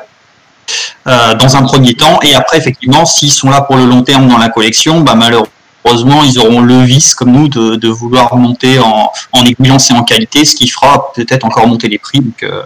[1.07, 4.27] Euh, dans un premier temps, et après, effectivement, s'ils sont là pour le long terme
[4.29, 9.12] dans la collection, bah, malheureusement, ils auront le vice, comme nous, de, vouloir monter en,
[9.33, 12.20] en, et en qualité, ce qui fera peut-être encore monter les prix.
[12.20, 12.62] Donc, euh,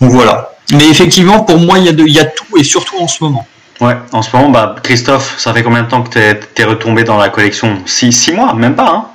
[0.00, 0.50] voilà.
[0.72, 3.24] Mais effectivement, pour moi, il y, a il y a tout, et surtout en ce
[3.24, 3.46] moment.
[3.80, 7.04] Ouais, en ce moment, bah, Christophe, ça fait combien de temps que tu es, retombé
[7.04, 7.80] dans la collection?
[7.86, 9.06] Six, six mois, même pas, hein?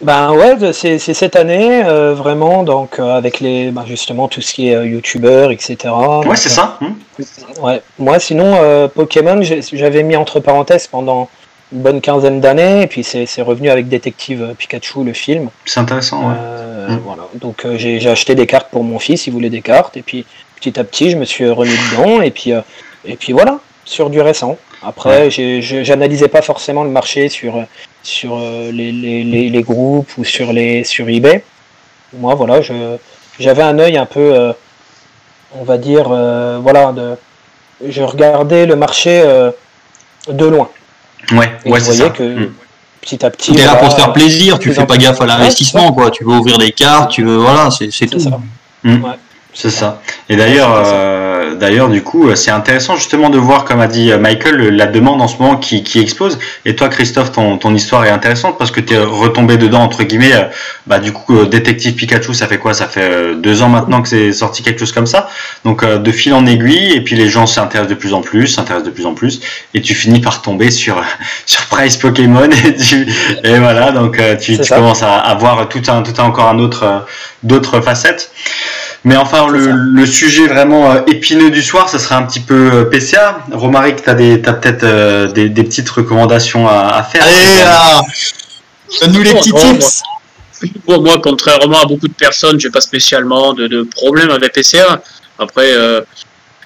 [0.00, 4.52] Ben ouais, c'est cette année euh, vraiment, donc euh, avec les ben, justement tout ce
[4.52, 5.76] qui est euh, youtubeur, etc.
[6.26, 6.78] Ouais, c'est ça.
[6.80, 7.62] Hmm.
[7.62, 7.80] Ouais.
[7.98, 11.28] Moi, sinon Pokémon, j'avais mis entre parenthèses pendant
[11.72, 15.48] une bonne quinzaine d'années, et puis c'est revenu avec Détective Pikachu, le film.
[15.64, 16.28] C'est intéressant.
[16.28, 16.34] Ouais.
[16.88, 16.98] Hmm.
[17.04, 17.22] Voilà.
[17.34, 20.26] Donc j'ai acheté des cartes pour mon fils, il voulait des cartes, et puis
[20.56, 22.52] petit à petit, je me suis remis dedans, et puis
[23.06, 24.58] et puis voilà, sur du récent.
[24.86, 27.64] Après, j'analysais pas forcément le marché sur
[28.04, 31.42] sur euh, les, les, les, groupes ou sur, les, sur eBay.
[32.12, 32.60] Moi, voilà,
[33.40, 34.52] j'avais un œil un peu, euh,
[35.58, 37.16] on va dire, euh, voilà, de,
[37.88, 39.24] je regardais le marché
[40.28, 40.68] de loin.
[41.32, 42.52] Ouais, Et ouais, je voyais que hmm.
[43.00, 43.52] petit à petit.
[43.52, 46.10] Tu es là pour te faire plaisir, tu fais pas gaffe à l'investissement, quoi.
[46.10, 48.20] Tu veux ouvrir des cartes, tu veux, voilà, c'est tout.
[48.20, 48.38] Ça.
[48.84, 49.02] Hmm.
[49.56, 50.02] C'est ça.
[50.28, 54.10] Et d'ailleurs, euh, d'ailleurs, du coup, euh, c'est intéressant justement de voir, comme a dit
[54.10, 56.40] euh, Michael, la demande en ce moment qui, qui explose.
[56.64, 60.02] Et toi, Christophe, ton, ton histoire est intéressante parce que tu es retombé dedans, entre
[60.02, 60.32] guillemets.
[60.88, 62.74] Bah, du coup, Détective Pikachu, ça fait quoi?
[62.74, 65.28] Ça fait deux ans maintenant que c'est sorti quelque chose comme ça.
[65.64, 68.86] Donc, de fil en aiguille, et puis les gens s'intéressent de plus en plus, s'intéressent
[68.86, 69.40] de plus en plus,
[69.72, 71.00] et tu finis par tomber sur,
[71.46, 72.50] sur Price Pokémon.
[72.64, 73.06] Et, tu,
[73.44, 76.58] et voilà, donc tu, tu commences à, à, voir tout un, tout un, encore un
[76.58, 77.06] autre,
[77.44, 78.32] d'autres facettes.
[79.04, 82.70] Mais enfin, le, le, sujet vraiment euh, épineux du soir, ce serait un petit peu
[82.72, 83.40] euh, PCA.
[83.52, 87.22] Romaric, tu as, as peut-être euh, des, des, petites recommandations à, à faire.
[87.22, 88.02] Allez, là
[89.02, 90.02] Donne-nous les petits tips
[90.86, 95.02] moi, contrairement à beaucoup de personnes, j'ai pas spécialement de, de problème avec PCA.
[95.38, 96.00] Après, euh,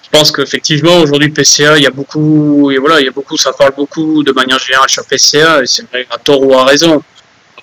[0.03, 3.37] je pense qu'effectivement aujourd'hui PCA, il y a beaucoup, et voilà, il y a beaucoup,
[3.37, 6.65] ça parle beaucoup de manière générale sur PCA, et c'est vrai à tort ou à
[6.65, 7.03] raison.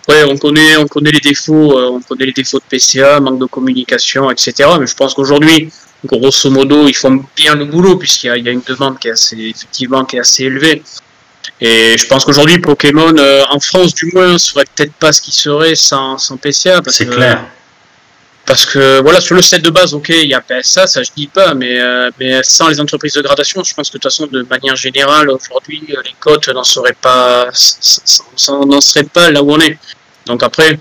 [0.08, 3.39] Après, on connaît, on connaît les défauts, euh, on connaît les défauts de PCA, manque
[3.39, 4.70] de communication, etc.
[4.80, 5.72] Mais je pense qu'aujourd'hui,
[6.06, 9.12] grosso modo, ils font bien le boulot puisqu'il y, y, a une demande qui est
[9.12, 10.84] assez, effectivement, qui est assez élevée.
[11.60, 15.34] Et je pense qu'aujourd'hui, Pokémon, euh, en France du moins, serait peut-être pas ce qu'il
[15.34, 16.82] serait sans, sans PCA.
[16.88, 17.46] C'est clair.
[18.46, 21.10] Parce que voilà, sur le set de base, ok, il y a PSA, ça je
[21.15, 24.04] dis pas, mais, euh, mais sans les entreprises de gradation, je pense que de toute
[24.04, 27.50] façon, de manière générale, aujourd'hui, les cotes n'en seraient pas,
[28.48, 29.80] n'en seraient pas là où on est.
[30.26, 30.80] Donc après,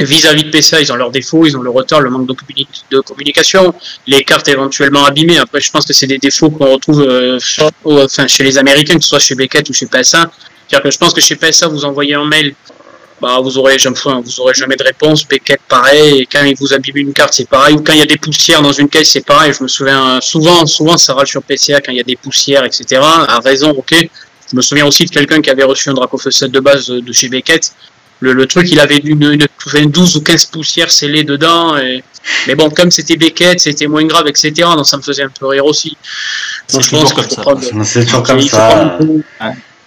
[0.00, 2.68] vis-à-vis de PCA, ils ont leurs défauts, ils ont le retard, le manque de, communi
[2.90, 3.74] de communication,
[4.06, 5.38] les cartes éventuellement abîmées.
[5.38, 9.10] Après, je pense que c'est des défauts qu'on retrouve euh, chez les Américains, que ce
[9.10, 10.30] soit chez Beckett ou chez PSA.
[10.68, 12.54] C'est-à-dire que je pense que chez PSA, vous envoyez un mail,
[13.20, 15.26] bah, vous aurez, jamais de réponse.
[15.26, 16.20] Beckett, pareil.
[16.20, 17.74] Et quand ils vous abîment une carte, c'est pareil.
[17.74, 19.52] Ou quand il y a des poussières dans une caisse, c'est pareil.
[19.52, 22.64] Je me souviens souvent, souvent, ça râle sur PCA quand il y a des poussières,
[22.64, 23.00] etc.
[23.02, 23.94] À raison, ok.
[24.50, 27.28] Je me souviens aussi de quelqu'un qui avait reçu un Dracofeu de base de chez
[27.28, 27.72] Beckett
[28.20, 31.76] le, le, truc, il avait une, une, une, 12 ou 15 poussières scellées dedans.
[31.76, 32.02] Et...
[32.46, 34.52] Mais bon, comme c'était Beckett, c'était moins grave, etc.
[34.76, 35.96] Donc ça me faisait un peu rire aussi.
[36.72, 38.98] Donc je pense qu'il faut prendre, c'est toujours comme ça.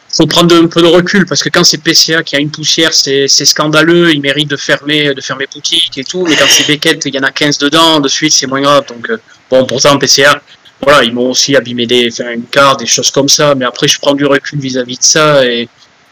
[0.10, 2.94] faut prendre un peu de recul parce que quand c'est PCA qui a une poussière,
[2.94, 4.14] c'est scandaleux.
[4.14, 6.26] Il mérite de fermer, de fermer boutique et tout.
[6.26, 8.00] Mais quand c'est Beckett, il y en a 15 dedans.
[8.00, 8.86] De suite, c'est moins grave.
[8.88, 9.18] Donc euh,
[9.50, 10.42] bon, pourtant PCA,
[10.82, 13.56] voilà, ils m'ont aussi abîmé des, enfin, une carte, des choses comme ça.
[13.56, 15.70] Mais après, je prends du recul vis-à-vis -vis de ça et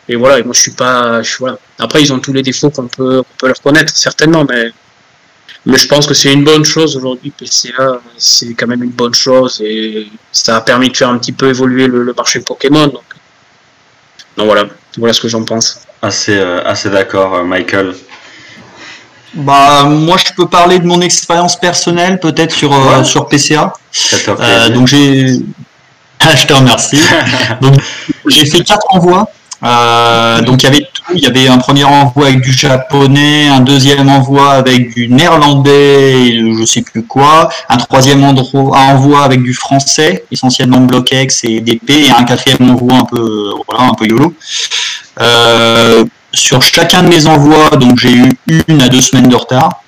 [0.10, 1.22] et voilà, et moi je suis pas.
[1.22, 1.58] Je, voilà.
[1.78, 4.72] Après, ils ont tous les défauts qu'on peut, qu'on peut leur connaître, certainement, mais,
[5.66, 7.32] mais je pense que c'est une bonne chose aujourd'hui.
[7.32, 11.32] PCA, c'est quand même une bonne chose et ça a permis de faire un petit
[11.32, 12.88] peu évoluer le, le marché Pokémon.
[12.88, 13.04] Donc,
[14.36, 14.66] donc, voilà,
[14.98, 15.82] voilà ce que j'en pense.
[16.02, 17.94] Assez, euh, assez d'accord, euh, Michael.
[19.34, 23.00] Bah, moi, je peux parler de mon expérience personnelle, peut-être sur, euh, ouais.
[23.00, 23.74] euh, sur PCA.
[24.28, 25.28] Euh, donc, j'ai.
[26.36, 27.00] je te remercie.
[27.62, 27.76] donc,
[28.28, 29.30] j'ai fait quatre envois.
[29.62, 33.50] Euh, donc il y avait tout, il y avait un premier envoi avec du japonais,
[33.50, 39.54] un deuxième envoi avec du néerlandais, je sais plus quoi, un troisième envoi avec du
[39.54, 44.34] français, essentiellement bloquex et DP, et un quatrième envoi un peu voilà un peu yolo.
[45.20, 48.30] Euh, sur chacun de mes envois, donc j'ai eu
[48.68, 49.82] une à deux semaines de retard.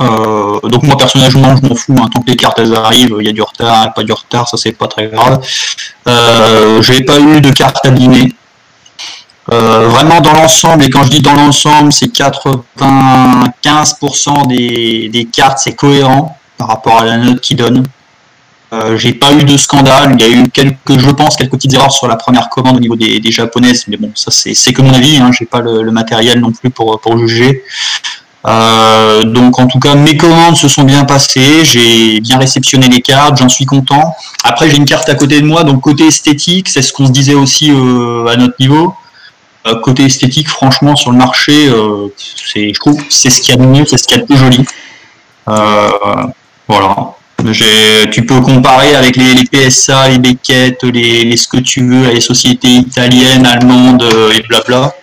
[0.00, 3.26] Euh, donc moi personnellement je m'en fous, hein, tant que les cartes elles arrivent, il
[3.26, 5.40] y a du retard, pas du retard, ça c'est pas très grave.
[6.08, 8.32] Euh, j'ai pas eu de cartes abîmées.
[9.52, 15.58] Euh, vraiment dans l'ensemble, et quand je dis dans l'ensemble, c'est 95% des, des cartes,
[15.58, 17.84] c'est cohérent par rapport à la note qu'ils donnent.
[18.72, 21.74] Euh, j'ai pas eu de scandale, il y a eu quelques, je pense, quelques petites
[21.74, 24.82] erreurs sur la première commande au niveau des, des japonaises, mais bon, ça c'est que
[24.82, 27.62] mon avis, hein, j'ai pas le, le, matériel non plus pour, pour juger.
[28.46, 33.00] Euh, donc en tout cas, mes commandes se sont bien passées, j'ai bien réceptionné les
[33.00, 34.14] cartes, j'en suis content.
[34.42, 37.12] Après, j'ai une carte à côté de moi, donc côté esthétique, c'est ce qu'on se
[37.12, 38.94] disait aussi euh, à notre niveau.
[39.66, 43.58] Euh, côté esthétique, franchement, sur le marché, euh, c'est, je trouve, c'est ce qu'il y
[43.58, 44.64] a de mieux, c'est ce qu'il y a de plus joli.
[45.48, 45.88] Euh,
[46.68, 47.12] voilà.
[48.12, 52.10] Tu peux comparer avec les, les PSA, les Beckett, les, les, ce que tu veux,
[52.10, 54.94] les sociétés italiennes, allemandes et blabla.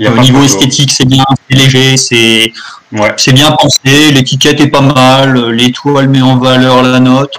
[0.00, 2.52] Au niveau esthétique, c'est bien, c'est léger, c'est
[2.92, 3.12] ouais.
[3.16, 7.34] c'est bien pensé, l'étiquette est pas mal, l'étoile met en valeur la note.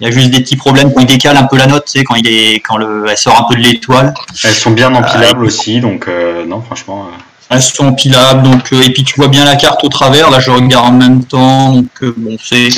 [0.00, 1.98] Il y a juste des petits problèmes quand il décale un peu la note, tu
[1.98, 4.14] sais, quand, il est, quand le, elle sort un peu de l'étoile.
[4.44, 7.06] Elles sont bien empilables euh, aussi, donc euh, non, franchement.
[7.06, 7.16] Euh...
[7.50, 10.50] Elles sont empilables, donc, et puis tu vois bien la carte au travers, là je
[10.50, 12.68] regarde en même temps, donc bon, c'est.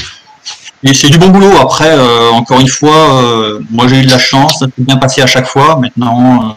[0.94, 1.58] c'est du bon boulot.
[1.60, 1.92] Après,
[2.32, 3.20] encore une fois,
[3.70, 5.76] moi j'ai eu de la chance, ça s'est bien passé à chaque fois.
[5.76, 6.54] Maintenant,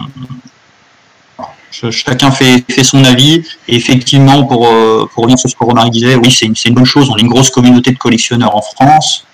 [1.72, 3.42] chacun fait, fait, son avis.
[3.68, 4.70] Et effectivement, pour,
[5.10, 7.10] pour revenir sur ce que Romaric disait, oui, c'est une, une, bonne chose.
[7.10, 9.26] On est une grosse communauté de collectionneurs en France.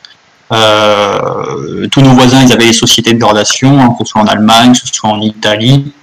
[0.51, 4.27] Euh, tous nos voisins, ils avaient les sociétés de gradation, hein, que ce soit en
[4.27, 5.93] Allemagne, que ce soit en Italie,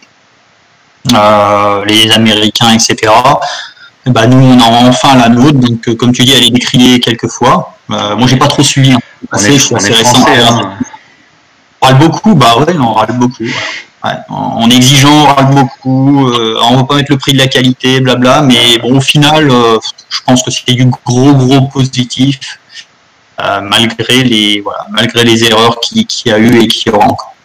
[1.13, 3.13] euh, les Américains, etc.
[4.07, 6.51] Et bah, nous, on a enfin la nôtre, donc euh, comme tu dis, elle est
[6.51, 7.77] décriée quelques fois.
[7.89, 8.93] Moi, j'ai pas trop suivi.
[8.93, 9.01] Hein.
[9.35, 10.25] Est, je suis récent.
[10.29, 10.77] Hein.
[11.81, 13.45] On râle beaucoup, bah ouais, on râle beaucoup.
[14.05, 14.13] Ouais.
[14.29, 16.31] On est exigeant, on râle beaucoup,
[16.63, 19.51] on va pas mettre le prix de la qualité, blabla, mais bon, au final,
[20.09, 22.39] je pense que c'est du gros, gros positif.
[23.41, 26.95] Euh, malgré les voilà, malgré les erreurs qu'il qui y a eu et qu'il y
[26.95, 27.37] aura encore.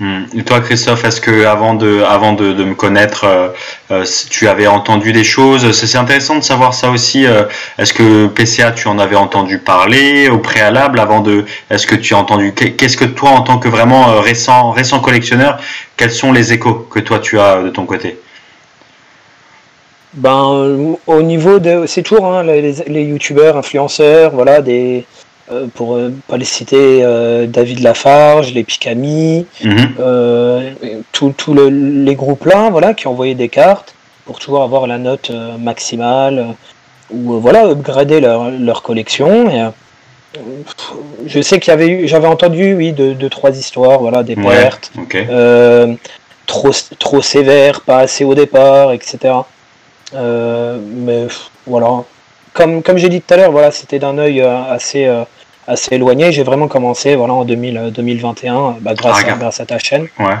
[0.00, 0.26] Hmm.
[0.36, 3.48] Et toi, Christophe, est-ce que avant de, avant de, de me connaître, euh,
[3.90, 5.72] euh, tu avais entendu des choses?
[5.72, 7.26] C'est intéressant de savoir ça aussi.
[7.26, 7.44] Euh,
[7.78, 12.14] est-ce que PCA, tu en avais entendu parler au préalable avant de Est-ce que tu
[12.14, 15.58] as entendu Qu'est-ce que toi, en tant que vraiment récent, récent collectionneur,
[15.96, 18.20] quels sont les échos que toi tu as de ton côté?
[20.14, 21.86] Ben, au niveau de.
[21.86, 25.04] C'est toujours hein, les, les youtubeurs, influenceurs, voilà, des.
[25.50, 27.02] Euh, pour ne pas les citer,
[27.48, 29.94] David Lafarge, les Picami, mhm.
[31.12, 33.94] tous les groupes là, voilà, qui envoyaient des cartes
[34.26, 36.54] pour toujours avoir la note maximale
[37.10, 39.50] ou voilà, upgrader leur, leur collection.
[39.50, 39.68] Et,
[41.26, 44.36] je sais qu'il y avait eu, j'avais entendu, oui, de, de, trois histoires, voilà, des
[44.36, 45.94] pertes, euh,
[46.46, 49.34] trop, trop sévères, pas assez au départ, etc.
[50.14, 51.26] Euh, mais
[51.66, 52.04] voilà,
[52.52, 55.24] comme, comme j'ai dit tout à l'heure, voilà, c'était d'un œil euh,
[55.68, 56.32] assez, éloigné.
[56.32, 60.08] J'ai vraiment commencé, voilà, en 2000, 2021, bah, grâce, ah, à, grâce à ta chaîne.
[60.18, 60.34] Ouais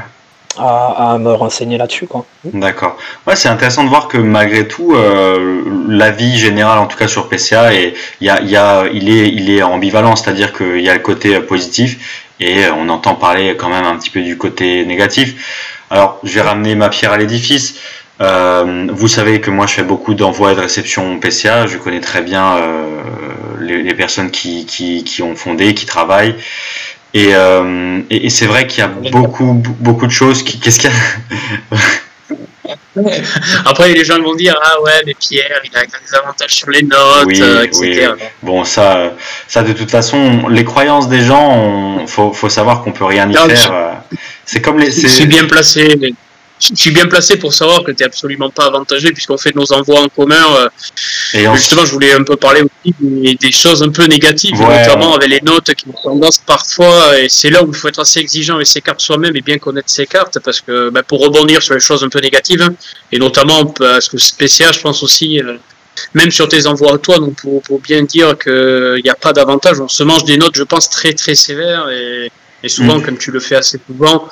[0.58, 2.08] à, me renseigner là-dessus.
[2.44, 2.96] D'accord.
[3.26, 7.28] Ouais, c'est intéressant de voir que malgré tout, euh, l'avis général, en tout cas sur
[7.28, 10.94] PCA, et y a, y a, il, est, il est ambivalent, c'est-à-dire qu'il y a
[10.94, 15.80] le côté positif et on entend parler quand même un petit peu du côté négatif.
[15.90, 17.76] Alors, je vais ramener ma pierre à l'édifice.
[18.20, 22.00] Euh, vous savez que moi je fais beaucoup d'envois et de réception PCA, je connais
[22.00, 23.00] très bien euh,
[23.60, 26.34] les, les, personnes qui, qui, qui, ont fondé, qui travaillent.
[27.16, 30.42] Euh, et, et, c'est vrai qu'il y a beaucoup, beaucoup de choses.
[30.42, 31.76] Qui, qu'est-ce qu'il y a?
[33.64, 36.82] Après, les gens vont dire Ah ouais, mais Pierre, il a des avantages sur les
[36.82, 38.10] notes, oui, etc.
[38.12, 38.24] Oui.
[38.42, 39.14] Bon, ça,
[39.46, 43.30] ça, de toute façon, les croyances des gens, il faut, faut, savoir qu'on peut rien
[43.30, 44.02] y faire.
[44.44, 44.90] C'est comme les.
[44.90, 45.96] C'est bien placé.
[46.00, 46.12] Mais
[46.60, 49.72] je suis bien placé pour savoir que tu n'es absolument pas avantagé puisqu'on fait nos
[49.72, 50.44] envois en commun.
[50.56, 50.68] Euh,
[51.34, 55.28] et justement, je voulais un peu parler aussi des, choses un peu négatives, notamment avec
[55.28, 58.56] les notes qui ont tendance parfois, et c'est là où il faut être assez exigeant
[58.56, 61.74] avec ses cartes soi-même et bien connaître ses cartes parce que bah, pour rebondir sur
[61.74, 62.74] les choses un peu négatives, hein,
[63.12, 65.56] et notamment parce que spécial, je pense aussi, euh,
[66.14, 69.32] même sur tes envois à toi, donc pour, pour bien dire qu'il n'y a pas
[69.32, 72.30] d'avantage, on se mange des notes, je pense, très très sévères et,
[72.62, 73.02] et souvent, mm.
[73.02, 74.28] comme tu le fais assez souvent,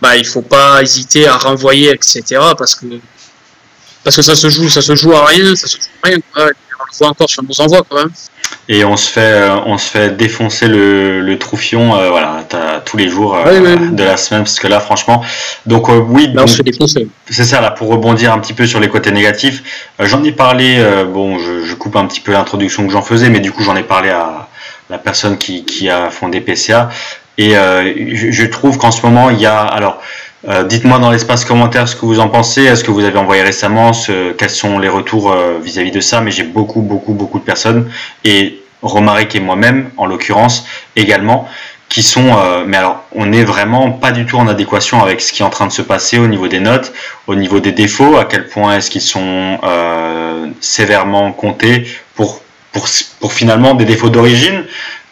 [0.00, 2.22] bah, il faut pas hésiter à renvoyer, etc.
[2.56, 2.86] Parce que,
[4.04, 6.18] parce que ça se joue, ça se joue à rien, ça se joue à rien.
[6.36, 6.52] On le
[6.98, 8.10] voit encore sur nos envois quand même.
[8.68, 12.44] Et on se fait, euh, on se fait défoncer le, le troufion, euh, voilà,
[12.84, 15.22] tous les jours euh, de la semaine, parce que là, franchement,
[15.66, 16.34] donc oui,
[17.30, 19.62] c'est ça là pour rebondir un petit peu sur les côtés négatifs.
[20.00, 23.40] j'en ai parlé, bon, je, je, coupe un petit peu l'introduction que j'en faisais, mais
[23.40, 24.48] du coup, j'en ai parlé à
[24.90, 26.90] la personne qui, qui a fondé PCA.
[27.38, 29.60] Et euh, je, trouve qu'en ce moment, il y a.
[29.60, 30.00] Alors,
[30.48, 32.64] euh, dites-moi dans l'espace commentaire ce que vous en pensez.
[32.64, 36.20] Est-ce que vous avez envoyé récemment ce, Quels sont les retours euh, vis-à-vis de ça?
[36.20, 37.90] Mais j'ai beaucoup, beaucoup, beaucoup de personnes
[38.24, 41.48] et Romaric et moi-même, en l'occurrence, également,
[41.88, 42.36] qui sont.
[42.66, 45.50] mais alors, on n'est vraiment pas du tout en adéquation avec ce qui est en
[45.50, 46.92] train de se passer au niveau des notes,
[47.26, 48.16] au niveau des défauts.
[48.16, 49.58] À quel point est-ce qu'ils sont
[50.60, 54.64] sévèrement comptés pour, pour finalement des défauts d'origine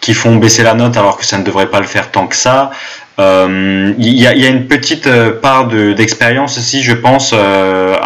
[0.05, 2.37] qui font baisser la note alors que ça ne devrait pas le faire tant que
[2.37, 2.71] ça.
[3.19, 7.97] Euh, il y, a, une petite euh, part d'expérience aussi, je pense, euh,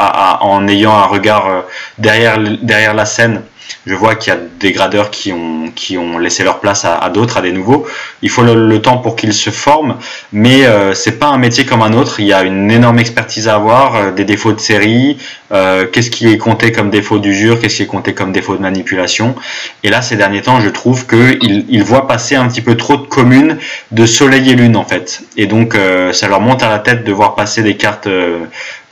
[0.40, 1.64] en ayant un regard
[1.98, 3.42] derrière, derrière la scène
[3.86, 7.08] je vois qu'il y a des gradeurs qui ont, qui ont laissé leur place à,
[7.10, 7.86] d'autres, à des nouveaux.
[8.22, 9.96] Il faut le, temps pour qu'ils se forment,
[10.32, 12.20] mais euh, c'est pas un métier comme un autre.
[12.20, 15.18] Il y a une énorme expertise à avoir, euh, des défauts de série,
[15.52, 18.62] euh, qu'est-ce qui est compté comme défaut d'usure, qu'est-ce qui est compté comme défaut de
[18.62, 19.34] manipulation.
[19.82, 22.96] Et là, ces derniers temps, je trouve qu'ils ils voient passer un petit peu trop
[22.96, 23.58] de communes
[23.90, 25.22] de soleil et lune en fait.
[25.36, 28.08] Et donc, euh, ça leur monte à la tête de voir passer des cartes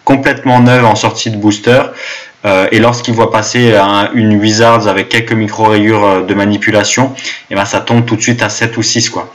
[0.05, 1.83] complètement neuves en sortie de booster.
[2.47, 3.75] Euh, et lorsqu'il voit passer
[4.15, 8.23] une Wizards avec quelques micro-rayures euh, de manipulation, et eh ben ça tombe tout de
[8.23, 9.33] suite à 7 ou 6 quoi.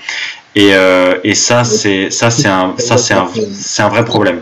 [0.55, 4.41] Et, euh, et ça c'est ça c'est un ça c'est un c'est un vrai problème.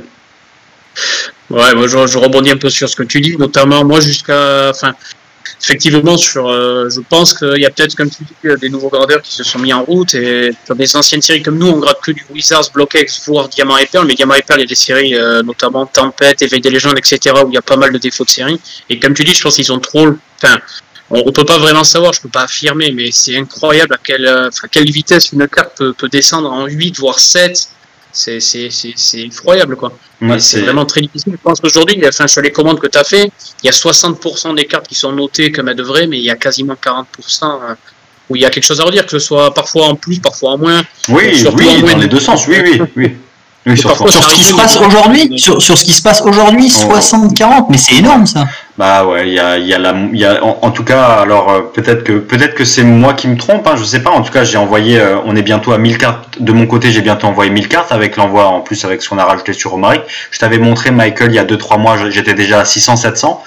[1.50, 4.70] Ouais, moi je, je, rebondis un peu sur ce que tu dis, notamment moi jusqu'à
[4.70, 4.94] enfin
[5.62, 9.22] effectivement, sur, euh, je pense qu'il y a peut-être, comme tu dis, des nouveaux gradeurs
[9.22, 10.14] qui se sont mis en route.
[10.14, 13.78] Et sur des anciennes séries comme nous, on grade que du Wizards, Blockex, voire Diamant
[13.78, 13.88] et.
[14.06, 17.36] Mais Diamant et il y a des séries, euh, notamment Tempête, Éveil des légendes, etc.,
[17.44, 18.60] où il y a pas mal de défauts de série.
[18.90, 20.08] Et comme tu dis, je pense qu'ils ont trop.
[20.42, 20.60] Enfin,
[21.10, 24.26] on, ne peut pas vraiment savoir, je peux pas affirmer, mais c'est incroyable à quelle,
[24.26, 27.70] euh, à quelle vitesse une carte peut, peut descendre en 8, voire 7
[28.12, 28.70] c'est
[29.14, 29.94] effroyable quoi.
[30.40, 31.34] c'est vraiment très difficile.
[31.34, 33.32] Je pense qu'aujourd'hui, enfin, sur les commandes que tu as fait,
[33.64, 36.30] il y a 60% des cartes qui sont notées comme elles devraient, mais il y
[36.30, 37.06] a quasiment 40%
[37.44, 37.76] euh,
[38.30, 40.52] où il y a quelque chose à redire, que ce soit parfois en plus, parfois
[40.52, 40.82] en moins.
[41.10, 43.12] Oui, oui, dans les deux sens, oui, oui, oui
[43.76, 47.78] sur, ce qui se passe aujourd'hui, sur, sur, ce qui se passe aujourd'hui, 60-40, mais
[47.78, 48.46] c'est énorme ça.
[48.78, 51.60] Bah ouais, il y a, y a la, y a, en, tout cas, alors euh,
[51.74, 54.12] peut-être que peut-être que c'est moi qui me trompe, hein, je sais pas.
[54.12, 56.42] En tout cas, j'ai envoyé, euh, on est bientôt à 1000 cartes.
[56.42, 59.18] De mon côté, j'ai bientôt envoyé 1000 cartes avec l'envoi en plus avec ce qu'on
[59.18, 60.04] a rajouté sur Romaric.
[60.32, 63.40] Je t'avais montré Michael il y a 2-3 mois, j'étais déjà à 600-700.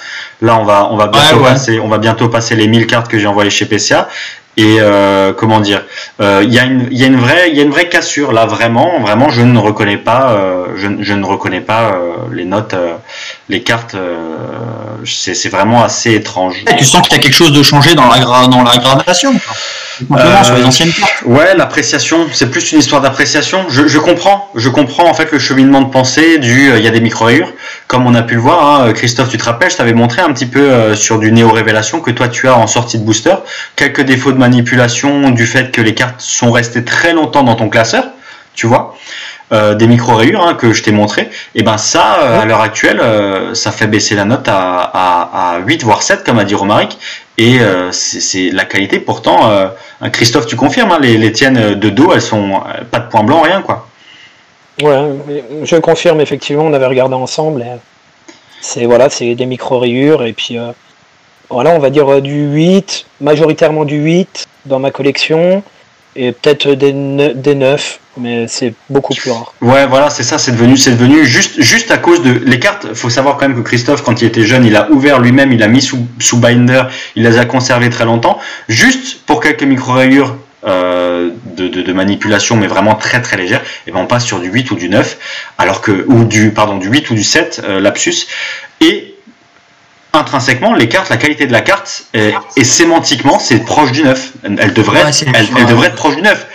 [0.43, 3.19] Là, on va on va bientôt passer, on va bientôt passer les 1000 cartes que
[3.19, 4.09] j'ai envoyées chez PCA.
[4.59, 5.83] Et euh, comment dire,
[6.21, 8.33] euh, il y, a une, y a une vraie, il y a une vraie cassure
[8.33, 12.75] là vraiment, vraiment, je ne reconnais pas, euh, je, ne reconnais pas euh, les notes,
[12.75, 12.97] euh,
[13.49, 13.97] les cartes.
[15.07, 16.65] c'est vraiment assez étrange.
[16.71, 18.73] Et tu sens qu'il y a quelque chose de changé dans la dans la.
[20.45, 21.23] Sur les anciennes cartes.
[21.25, 23.67] Ouais, l'appréciation, c'est plus une histoire d'appréciation.
[23.69, 26.91] Je, je, comprends, je comprends en fait le cheminement de pensée du, il y a
[26.91, 27.53] des micro rayures,
[27.87, 28.83] comme on a pu le voir.
[28.83, 32.01] Hein, Christophe, tu te rappelles, je t'avais montré un petit peu sur du néo révélation
[32.01, 33.35] que toi tu as en sortie de booster,
[33.77, 37.69] quelques défauts de manipulation du fait que les cartes sont restées très longtemps dans ton
[37.69, 38.05] classeur,
[38.55, 38.97] tu vois,
[39.53, 43.01] euh, des micro-rayures hein, que je t'ai montré, et ben ça, euh, à l'heure actuelle,
[43.01, 46.99] euh, ça fait baisser la note à, 8 voire 7, comme a dit Romaric,
[47.39, 47.59] et
[47.93, 49.51] c'est la qualité, pourtant,
[50.13, 53.63] Christophe, tu confirmes, hein, les, tiennes de dos, elles sont pas de point blanc, rien,
[53.63, 53.89] quoi.
[54.83, 54.97] Ouais,
[55.65, 57.65] je confirme, effectivement, on avait regardé ensemble,
[58.61, 60.59] c'est voilà, des micro-rayures, et puis
[61.53, 65.63] voilà, on va dire euh, du 8, majoritairement du 8 dans ma collection,
[66.15, 66.93] et peut-être des,
[67.35, 69.55] des 9, mais c'est beaucoup plus rare.
[69.61, 72.87] Ouais, voilà, c'est ça, c'est devenu, c'est devenu juste, juste à cause de les cartes.
[72.89, 75.53] Il faut savoir quand même que Christophe, quand il était jeune, il a ouvert lui-même,
[75.53, 76.85] il a mis sous, sous binder,
[77.17, 82.67] il les a conservés très longtemps, juste pour quelques micro-rayures euh, de, de, manipulation, mais
[82.67, 85.81] vraiment très très légère, et ben on passe sur du 8 ou du 9, alors
[85.81, 88.29] que, ou du, pardon, du 8 ou du 7, euh, lapsus,
[88.81, 89.12] et
[90.13, 94.33] intrinsèquement, les cartes, la qualité de la carte est, et sémantiquement, c'est proche du neuf.
[94.45, 95.03] Elle devrait,
[95.35, 96.47] elle, devrait être proche du neuf.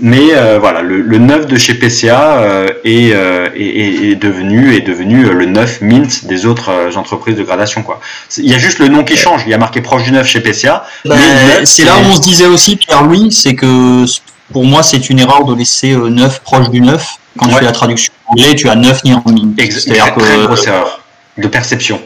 [0.00, 4.80] Mais euh, voilà, le, le, 9 de chez PCA euh, euh, est, est, devenu, est
[4.80, 7.82] devenu le 9 mint des autres entreprises de gradation.
[7.82, 8.00] Quoi.
[8.36, 9.42] Il y a juste le nom qui change.
[9.46, 10.86] Il y a marqué proche du 9 chez PCA.
[11.04, 11.16] Bah,
[11.64, 14.04] c'est là où on se disait aussi, Pierre-Louis, c'est que
[14.52, 17.06] pour moi, c'est une erreur de laisser 9 proche du 9.
[17.38, 19.58] Quand tu fais la traduction en anglais, tu as 9 ni en mint.
[19.58, 20.46] C'est-à-dire que.
[20.46, 21.00] grosse erreur
[21.38, 22.00] de perception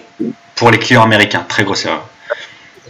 [0.60, 1.44] pour les clients américains.
[1.48, 2.06] Très grosse erreur.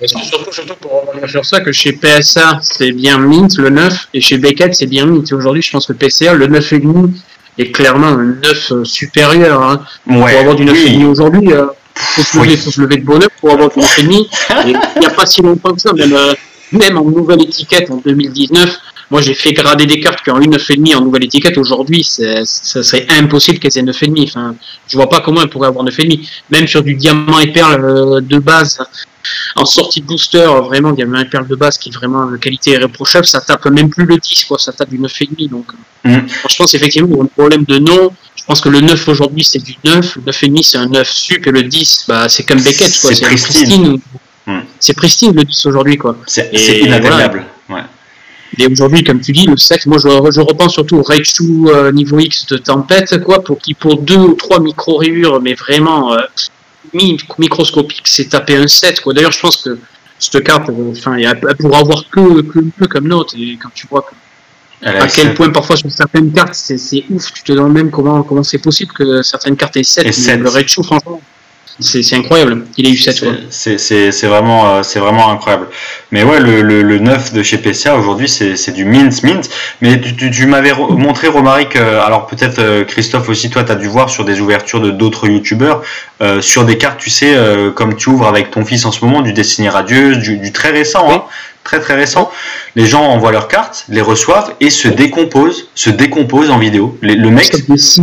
[0.05, 4.21] Surtout, surtout pour revenir sur ça, que chez PSA, c'est bien Mint, le 9, et
[4.21, 5.33] chez Beckett, c'est bien Mint.
[5.33, 7.11] Aujourd'hui, je pense que PCA, le 9,5
[7.59, 9.63] est clairement un 9 euh, supérieur.
[9.63, 9.85] Hein.
[10.05, 13.31] pour avoir du 9,5 aujourd'hui, il euh, faut, se lever, faut se lever de bonheur
[13.41, 14.27] pour avoir du 9,5.
[14.67, 16.35] Il n'y a pas si longtemps que ça, même, euh,
[16.73, 18.79] même en nouvelle étiquette en 2019,
[19.11, 21.59] moi, j'ai fait grader des cartes qui ont eu 9,5 en nouvelle étiquette.
[21.59, 24.29] Aujourd'hui, ça serait impossible qu'elles aient 9,5.
[24.29, 24.55] Enfin,
[24.87, 26.29] je vois pas comment elles pourraient avoir 9,5.
[26.51, 28.79] Même sur du diamant et perle euh, de base,
[29.57, 32.71] en sortie de booster, vraiment, diamant et perle de base qui est vraiment de qualité
[32.71, 34.59] irréprochable, ça tape même plus le 10, quoi.
[34.59, 35.51] Ça tape du 9,5.
[35.51, 35.67] Donc,
[36.05, 36.19] mm.
[36.49, 38.13] je pense effectivement qu'il y a un problème de nom.
[38.37, 40.19] Je pense que le 9 aujourd'hui, c'est du 9.
[40.25, 41.45] Le 9,5, c'est un 9 sup.
[41.49, 43.13] Et le 10, bah, c'est comme Beckett, quoi.
[43.13, 44.01] C'est pristine.
[44.47, 44.61] Mm.
[44.79, 46.17] C'est pristine, le 10 aujourd'hui, quoi.
[46.29, 47.45] C'est inatteignable.
[47.69, 47.83] Ouais.
[48.59, 51.93] Et aujourd'hui, comme tu dis, le 7, moi je, je repense surtout au Raichu euh,
[51.93, 56.19] niveau X de Tempête, quoi, pour qui pour deux ou trois micro-rayures, mais vraiment euh,
[57.39, 59.01] microscopique, c'est taper un 7.
[59.01, 59.15] Quoi.
[59.15, 59.79] D'ailleurs, je pense que
[60.19, 63.87] cette carte, euh, enfin, elle pourra avoir que, que peu comme note, et quand tu
[63.89, 64.11] vois
[64.83, 68.43] à quel point parfois sur certaines cartes c'est ouf, tu te demandes même comment comment
[68.43, 70.41] c'est possible que certaines cartes aient 7, 7.
[70.41, 71.21] le Raichu, franchement
[71.81, 72.65] c'est incroyable.
[72.77, 73.33] Il a eu 7 fois.
[73.51, 75.69] C'est vraiment, euh, c'est vraiment incroyable.
[76.13, 79.49] Mais ouais, le, le, le 9 de chez PCA aujourd'hui, c'est du mint, mint.
[79.81, 83.77] Mais tu, tu, m'avais montré, Romaric, euh, alors peut-être euh, Christophe aussi, toi, tu as
[83.77, 85.83] dû voir sur des ouvertures de d'autres youtubeurs,
[86.41, 87.35] sur des cartes, tu sais,
[87.75, 90.71] comme tu ouvres avec ton fils en ce moment, du dessiné radieuse, du, du très
[90.71, 91.11] récent.
[91.11, 91.25] Hein
[91.71, 92.29] très très récent.
[92.75, 96.99] Les gens envoient leurs cartes, les reçoivent et se décomposent, se décomposent en vidéo.
[97.01, 98.01] le mec, il, se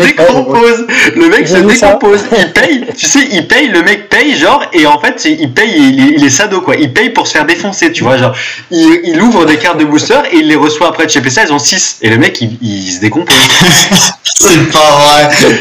[0.00, 0.86] décompose.
[1.16, 2.20] Le mec se décompose.
[2.38, 6.14] Il paye, tu sais, il paye, le mec paye genre et en fait il paye,
[6.16, 6.76] il, est sado quoi.
[6.76, 8.34] Il paye pour se faire défoncer, tu vois genre.
[8.70, 11.52] Il, ouvre des cartes de booster et il les reçoit après de chez PSA, ils
[11.52, 13.36] ont 6 et le mec il, se décompose.
[14.24, 15.60] C'est pas vrai.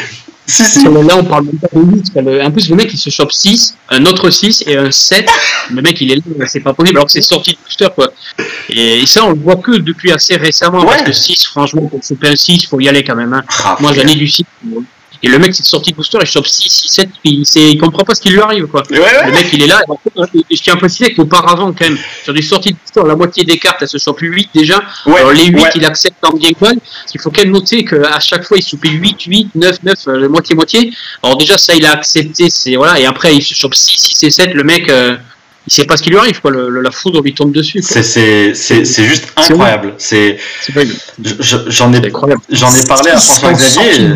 [0.58, 2.44] Là, on parle même pas de 8.
[2.44, 5.30] En plus, le mec, il se chope 6, un autre 6 et un 7.
[5.72, 8.12] Le mec, il est là, c'est pas possible, alors que c'est sorti de booster, quoi.
[8.70, 12.30] Et, ça, on le voit que depuis assez récemment, parce que 6, franchement, pour choper
[12.30, 13.34] un 6, il faut y aller quand même.
[13.34, 13.44] Hein.
[13.64, 14.44] Ah, Moi, j'en ai du 6.
[15.22, 18.04] Et le mec, c'est sorti de booster, il chope 6, 6, 7, il, il comprend
[18.04, 18.84] pas ce qui lui arrive, quoi.
[18.90, 19.82] Le mec, il est là.
[20.50, 23.44] Et je tiens à préciser qu'auparavant, quand même, sur des sorties de booster, la moitié
[23.44, 24.82] des cartes, elles se chope 8 déjà.
[25.06, 26.78] Alors, les 8, il accepte en bien mal.
[27.14, 30.56] Il faut quand même noter qu'à chaque fois, il chope 8, 8, 9, 9, moitié,
[30.56, 30.94] moitié.
[31.22, 33.00] Alors, déjà, ça, il a accepté, c'est, voilà.
[33.00, 35.18] Et après, il se chope 6, 6 et 7, le mec, euh,
[35.68, 36.52] il sait pas ce qui lui arrive, quoi.
[36.52, 37.82] Le, la foudre lui tombe dessus.
[37.82, 39.94] C'est juste incroyable.
[39.98, 40.38] C'est
[40.68, 42.12] j'en ai
[42.50, 44.14] j'en ai parlé à François Xavier.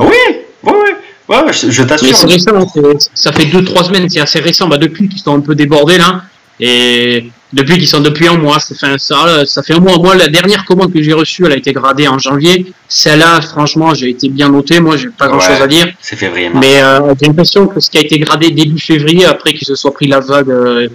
[0.00, 0.14] Oui,
[0.62, 0.90] oui, oui.
[1.26, 2.28] Ouais, je, t'assure.
[2.28, 2.70] Récent,
[3.14, 4.68] ça fait 2-3 semaines, c'est assez récent.
[4.68, 6.22] Bah, depuis qu'ils sont un peu débordés là,
[6.60, 9.96] et depuis qu'ils sont depuis un mois, ça fait, ça, ça fait un mois.
[9.98, 12.66] Moi, la dernière commande que j'ai reçue, elle a été gradée en janvier.
[12.88, 14.80] Celle-là, franchement, j'ai été bien noté.
[14.80, 15.88] Moi, j'ai pas grand-chose à dire.
[16.00, 16.50] C'est février.
[16.54, 19.74] Mais euh, j'ai l'impression que ce qui a été gradé début février, après qu'ils se
[19.74, 20.88] soient pris la vague euh,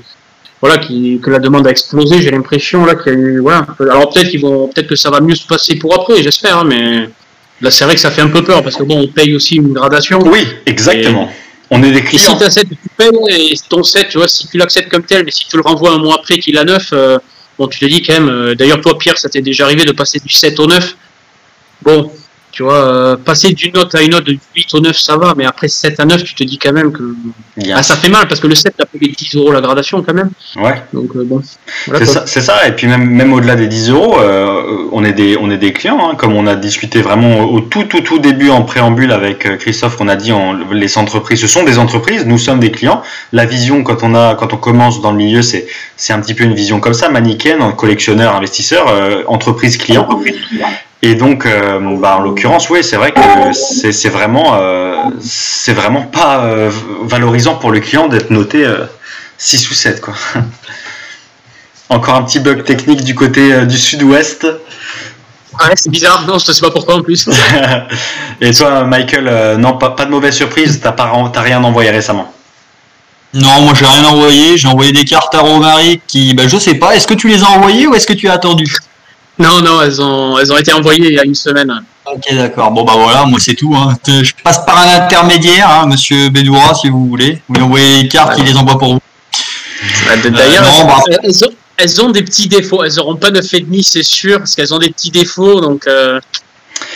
[0.61, 2.21] voilà, qui, que la demande a explosé.
[2.21, 3.65] J'ai l'impression là qu'il y a eu, voilà.
[3.79, 6.65] Alors peut-être qu'ils vont, peut-être que ça va mieux se passer pour après, j'espère, hein,
[6.65, 7.09] mais
[7.61, 9.55] là c'est vrai que ça fait un peu peur parce que bon, on paye aussi
[9.55, 10.19] une gradation.
[10.25, 11.29] Oui, exactement.
[11.71, 12.37] On est des clients.
[12.37, 15.23] Si tu 7, tu payes et ton 7, tu vois, si tu l'acceptes comme tel,
[15.25, 17.19] mais si tu le renvoies un mois après qu'il a 9, euh,
[17.57, 18.29] bon, tu te dis quand même.
[18.29, 20.95] Euh, d'ailleurs, toi, Pierre, ça t'est déjà arrivé de passer du 7 au 9.
[21.81, 22.11] Bon,
[22.51, 25.33] tu vois, euh, passer d'une note à une note de 8 au 9, ça va,
[25.37, 27.03] mais après 7 à 9, tu te dis quand même que.
[27.73, 30.13] Ah, ça fait mal parce que le 7, t'as payé 10 euros la gradation quand
[30.13, 30.31] même.
[30.55, 30.81] Ouais.
[30.91, 31.41] Donc euh, bon.
[31.43, 35.51] c'est ça, et puis même, même au-delà des 10 euros, euh, on, est des, on
[35.51, 38.63] est des clients, hein, comme on a discuté vraiment au tout, tout, tout début en
[38.63, 40.31] préambule avec Christophe, on a dit
[40.71, 43.03] les entreprises, ce sont des entreprises, nous sommes des clients.
[43.31, 46.33] La vision, quand on, a, quand on commence dans le milieu, c'est, c'est un petit
[46.33, 48.87] peu une vision comme ça, manichéenne, collectionneur, investisseur,
[49.27, 50.07] entreprise, client.
[51.01, 56.01] Et donc, euh, bah, en l'occurrence, oui, c'est vrai que c'est vraiment, euh, c'est vraiment
[56.03, 56.69] pas euh,
[57.03, 58.65] valorisant pour le client d'être noté
[59.37, 60.01] 6 ou 7.
[60.01, 60.13] Quoi.
[61.89, 64.45] Encore un petit bug technique du côté du sud-ouest.
[65.53, 67.27] Ouais, c'est bizarre, non, je sais pas pourquoi en plus.
[68.41, 72.33] Et toi, Michael, non, pas, pas de mauvaise surprise, t'as rien envoyé récemment?
[73.33, 74.57] Non, moi j'ai rien envoyé.
[74.57, 76.95] J'ai envoyé des cartes à Romaric qui, bah, je sais pas.
[76.95, 78.75] Est-ce que tu les as envoyées ou est-ce que tu as attendu?
[79.39, 81.73] Non, non, elles ont, elles ont été envoyées il y a une semaine.
[82.05, 82.71] Ok, d'accord.
[82.71, 83.73] Bon, bah voilà, moi c'est tout.
[83.75, 83.95] Hein.
[84.05, 87.41] Je passe par un intermédiaire, hein, monsieur Bédoura, si vous voulez.
[87.47, 88.99] Vous lui envoyez les cartes, il les envoie pour vous.
[90.05, 91.03] Bah, d'ailleurs, bah.
[91.77, 92.83] elles, ont, des petits défauts.
[92.83, 95.61] Elles n'auront pas 9,5, c'est sûr, parce qu'elles ont des petits défauts.
[95.61, 96.19] Donc, euh,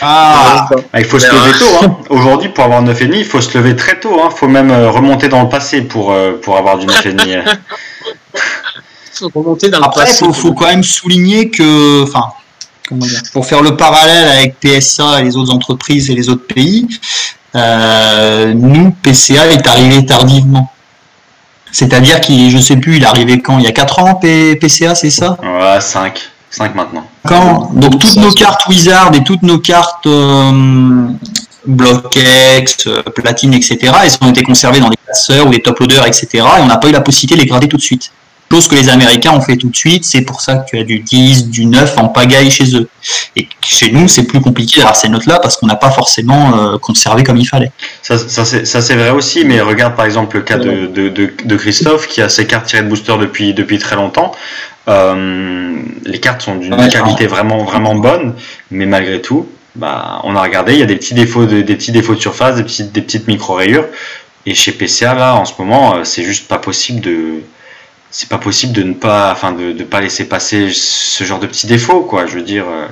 [0.02, 0.68] Ah,
[0.98, 1.78] il faut se lever tôt.
[1.82, 1.96] Hein.
[2.10, 4.20] Aujourd'hui, pour avoir 9,5, il faut se lever très tôt.
[4.22, 7.44] Il faut même euh, remonter dans le passé pour, euh, pour avoir du 9,5.
[9.82, 12.28] Après, il faut, quand même souligner que, enfin,
[13.32, 16.86] pour faire le parallèle avec PSA et les autres entreprises et les autres pays,
[17.54, 20.70] euh, nous, PCA est arrivé tardivement.
[21.70, 23.58] C'est-à-dire qu'il, je sais plus, il est arrivé quand?
[23.58, 25.36] Il y a 4 ans, PCA, c'est ça?
[25.42, 26.18] Ouais, 5.
[26.50, 27.04] 5 maintenant.
[27.26, 27.70] Quand?
[27.74, 31.08] Donc toutes nos cartes Wizard et toutes nos cartes euh,
[31.66, 36.06] BlockX, euh, Platine, etc., elles ont été conservées dans des classeurs ou des top loaders,
[36.06, 38.12] etc., et on n'a pas eu la possibilité de les grader tout de suite
[38.50, 40.04] chose que les Américains ont fait tout de suite.
[40.04, 42.88] C'est pour ça que tu as du 10, du 9 en pagaille chez eux.
[43.36, 46.78] Et chez nous, c'est plus compliqué d'avoir ces notes-là parce qu'on n'a pas forcément euh,
[46.78, 47.72] conservé comme il fallait.
[48.02, 52.22] Ça, ça c'est vrai aussi, mais regarde par exemple le cas de, de, Christophe qui
[52.22, 54.32] a ses cartes tirées de booster depuis, depuis très longtemps.
[54.88, 58.34] Euh, les cartes sont d'une qualité vraiment, vraiment bonne,
[58.70, 61.74] mais malgré tout, bah, on a regardé, il y a des petits défauts de, des
[61.74, 63.86] petits défauts de surface, des petites, des petites micro-rayures.
[64.46, 67.42] Et chez PCA, là, en ce moment, euh, c'est juste pas possible de,
[68.14, 71.48] c'est pas possible de ne pas, enfin, de, de, pas laisser passer ce genre de
[71.48, 72.26] petits défauts, quoi.
[72.26, 72.64] Je veux dire.
[72.68, 72.86] Euh.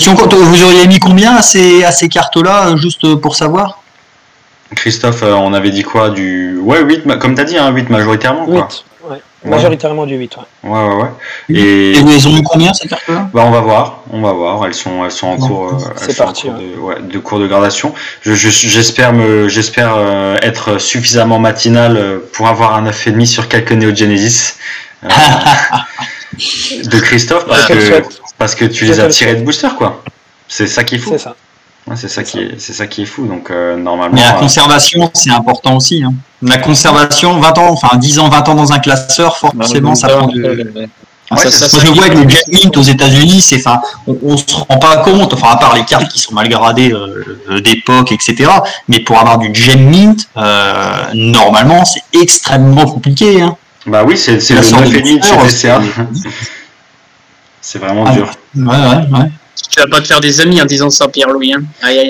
[0.00, 3.80] Vous auriez mis combien à ces, à ces cartes-là, juste pour savoir?
[4.74, 6.58] Christophe, euh, on avait dit quoi Du.
[6.58, 8.66] Ouais, 8, comme tu as dit, hein, 8 majoritairement, quoi.
[9.44, 10.70] Majoritairement du 8, ouais.
[10.70, 11.08] Ouais, ouais,
[11.48, 13.30] Et, et vous ont mis combien ces cartes-là?
[13.32, 14.66] Bah, On va voir, on va voir.
[14.66, 17.94] Elles sont, elles sont en cours, euh, parti, de, ouais, de, cours de gradation.
[18.22, 23.94] J'espère me, j'espère euh, être suffisamment matinal euh, pour avoir un 9,5 sur quelques Neo
[23.94, 24.56] Genesis
[25.04, 25.08] euh,
[26.84, 28.02] de Christophe parce que,
[28.36, 30.02] parce que tu les as tirés de booster, quoi.
[30.48, 31.10] C'est ça qui est fou.
[31.12, 31.34] C'est ça
[31.96, 33.26] c'est ça qui est, c'est ça qui est fou.
[33.26, 34.14] Donc euh, normalement.
[34.14, 36.02] Mais la euh, conservation, c'est important aussi.
[36.02, 36.14] Hein.
[36.42, 40.26] La conservation, 20 ans, enfin 10 ans, 20 ans dans un classeur, forcément, ça prend
[40.26, 40.40] du.
[40.40, 44.78] moi, je vois avec le Jet Mint aux États-Unis, c'est, enfin, on, on, se rend
[44.78, 48.50] pas compte, enfin, à part les cartes qui sont mal gradées euh, d'époque, etc.
[48.88, 50.28] Mais pour avoir du Jet Mint,
[51.14, 53.42] normalement, c'est extrêmement compliqué.
[53.42, 53.56] Hein.
[53.86, 55.80] Bah oui, c'est, c'est le 9,5 chez DCA.
[57.60, 58.30] c'est vraiment ah, dur.
[58.54, 59.30] Ouais, ouais, ouais
[59.68, 61.54] tu vas pas te faire des amis en disant ça, Pierre-Louis.
[61.54, 61.62] Hein.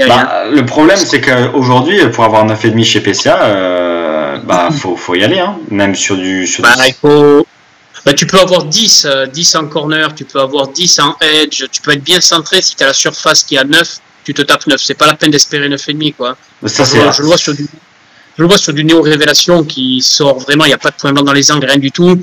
[0.09, 5.25] Bah, le problème, c'est qu'aujourd'hui, pour avoir 9,5 chez PCA, euh, bah, faut, faut y
[5.25, 5.57] aller, hein.
[5.71, 6.47] même sur du.
[6.47, 7.47] Sur bah, Il faut...
[8.05, 11.65] bah, tu peux avoir 10, 10 euh, en corner, tu peux avoir 10 en edge,
[11.71, 14.43] tu peux être bien centré si tu as la surface qui a 9, tu te
[14.43, 14.81] tapes 9.
[14.81, 16.15] C'est pas la peine d'espérer 9,5.
[16.15, 16.37] Quoi.
[16.67, 17.67] Ça, je, je, le vois sur du.
[18.37, 20.95] Je le vois sur du Néo Révélation qui sort vraiment, il n'y a pas de
[20.95, 22.19] point blanc dans les angles, rien du tout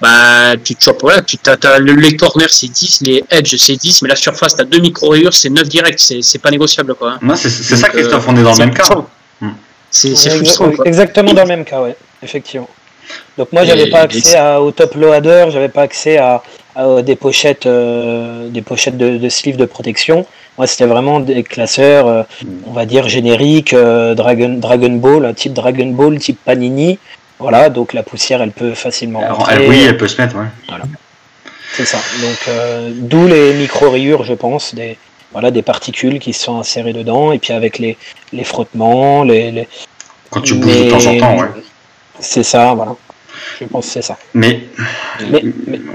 [0.00, 4.02] bah, tu te chopes, voilà, tu as, les corners c'est 10, les edges c'est 10,
[4.02, 6.94] mais la surface, tu as deux micro-rayures, c'est 9 direct, c'est pas négociable.
[6.94, 7.18] quoi.
[7.36, 8.84] c'est ça, Christophe, on est dans le même cas.
[9.40, 9.50] Hmm.
[9.90, 10.72] C'est frustrant.
[10.84, 12.68] Exactement dans le même cas, ouais, effectivement.
[13.38, 16.42] Donc moi, j'avais pas accès au top loader, j'avais pas accès à,
[17.02, 20.26] des pochettes, euh, des pochettes de, de sleeves de protection.
[20.58, 22.48] Moi, c'était vraiment des classeurs, euh, hmm.
[22.66, 26.98] on va dire génériques, euh, Dragon, Dragon Ball, type Dragon Ball, type Panini.
[27.38, 29.68] Voilà, donc la poussière, elle peut facilement rentrer.
[29.68, 30.46] oui, elle peut se mettre, ouais.
[30.68, 30.84] Voilà.
[31.72, 31.98] C'est ça.
[32.22, 34.96] Donc, euh, d'où les micro-rayures, je pense, des,
[35.32, 37.98] voilà, des particules qui sont insérées dedans, et puis avec les,
[38.32, 39.68] les frottements, les,
[40.30, 41.48] Quand tu bouges de temps en temps, ouais.
[42.18, 42.96] C'est ça, voilà.
[43.60, 44.16] Je pense que c'est ça.
[44.34, 44.64] Mais,
[45.30, 45.42] mais,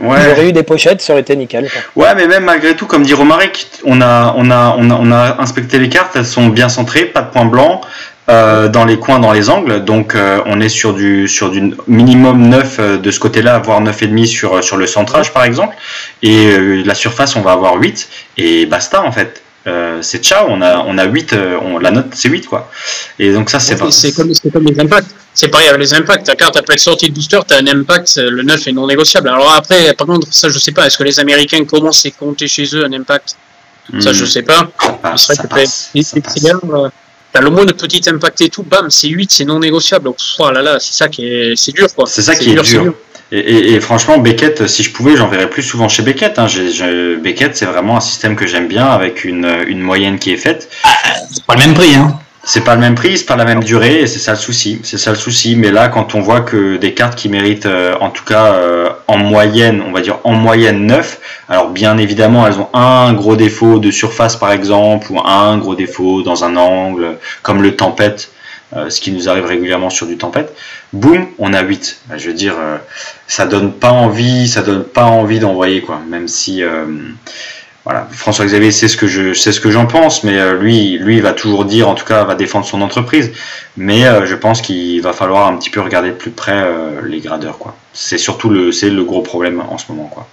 [0.03, 0.47] ouais.
[0.47, 1.67] eu des pochettes, ça aurait été nickel.
[1.95, 5.11] Ouais, mais même malgré tout, comme dit Romaric, on a, on, a, on, a, on
[5.11, 7.81] a inspecté les cartes, elles sont bien centrées, pas de points blancs.
[8.31, 9.83] Euh, dans les coins, dans les angles.
[9.83, 13.81] Donc euh, on est sur du, sur du minimum 9 euh, de ce côté-là, voire
[13.83, 15.75] 9,5 sur, sur le centrage par exemple.
[16.23, 18.07] Et la surface, on va avoir 8.
[18.37, 19.41] Et basta en fait.
[20.01, 22.71] c'est ciao, on a, on a 8, on, la note c'est 8 quoi.
[23.19, 23.91] Et donc ça c'est pas.
[23.91, 25.11] C'est comme, comme, les impacts.
[25.33, 26.25] C'est pareil avec les impacts.
[26.25, 29.27] Ta carte après sortie de booster, tu as un impact, le 9 est non négociable.
[29.27, 32.47] Alors après, par contre, ça je sais pas, est-ce que les Américains commencent à compter
[32.47, 33.35] chez eux un impact?
[33.99, 34.27] Ça je hmm.
[34.27, 34.69] sais pas.
[35.17, 36.51] Ça passe, ça
[37.33, 40.05] T'as le de petit impact et tout, bam, c'est 8, c'est non négociable.
[40.05, 42.05] Donc, oh là là, c'est ça qui est, c'est dur, quoi.
[42.07, 42.93] C'est ça qui est dur.
[43.33, 46.37] Et, franchement, Beckett, si je pouvais, j'enverrais plus souvent chez Beckett.
[46.37, 46.47] Hein.
[47.23, 50.69] Beckett, c'est vraiment un système que j'aime bien avec une, une moyenne qui est faite.
[50.83, 50.89] Ah,
[51.31, 52.19] c'est pas le même prix, hein.
[52.43, 54.79] C'est pas le même prix, c'est pas la même durée, et c'est ça le souci.
[54.83, 55.55] C'est ça le souci.
[55.55, 58.89] Mais là, quand on voit que des cartes qui méritent, euh, en tout cas euh,
[59.07, 61.19] en moyenne, on va dire en moyenne 9,
[61.49, 65.75] alors bien évidemment, elles ont un gros défaut de surface par exemple, ou un gros
[65.75, 68.31] défaut dans un angle, comme le tempête,
[68.75, 70.55] euh, ce qui nous arrive régulièrement sur du tempête.
[70.93, 72.01] Boum, on a 8.
[72.17, 72.55] Je veux dire,
[73.27, 76.63] ça donne pas envie, ça donne pas envie d'envoyer quoi, même si
[77.83, 80.99] voilà, François Xavier c'est ce que je sais ce que j'en pense, mais euh, lui,
[80.99, 83.31] lui il va toujours dire, en tout cas, va défendre son entreprise.
[83.75, 87.01] Mais euh, je pense qu'il va falloir un petit peu regarder de plus près euh,
[87.07, 87.75] les gradeurs, quoi.
[87.93, 90.27] C'est surtout le, c'est le gros problème en ce moment, quoi.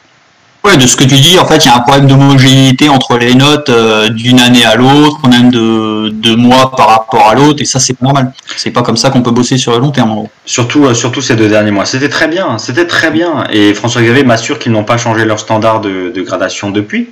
[0.63, 3.17] Ouais, de ce que tu dis, en fait, il y a un problème d'homogénéité entre
[3.17, 3.71] les notes
[4.11, 7.99] d'une année à l'autre, même de deux mois par rapport à l'autre, et ça c'est
[8.03, 8.33] normal.
[8.57, 10.11] C'est pas comme ça qu'on peut bosser sur le long terme.
[10.11, 10.31] En gros.
[10.45, 11.87] Surtout, surtout ces deux derniers mois.
[11.87, 13.45] C'était très bien, c'était très bien.
[13.51, 17.09] Et François Xavier m'assure qu'ils n'ont pas changé leur standard de, de gradation depuis.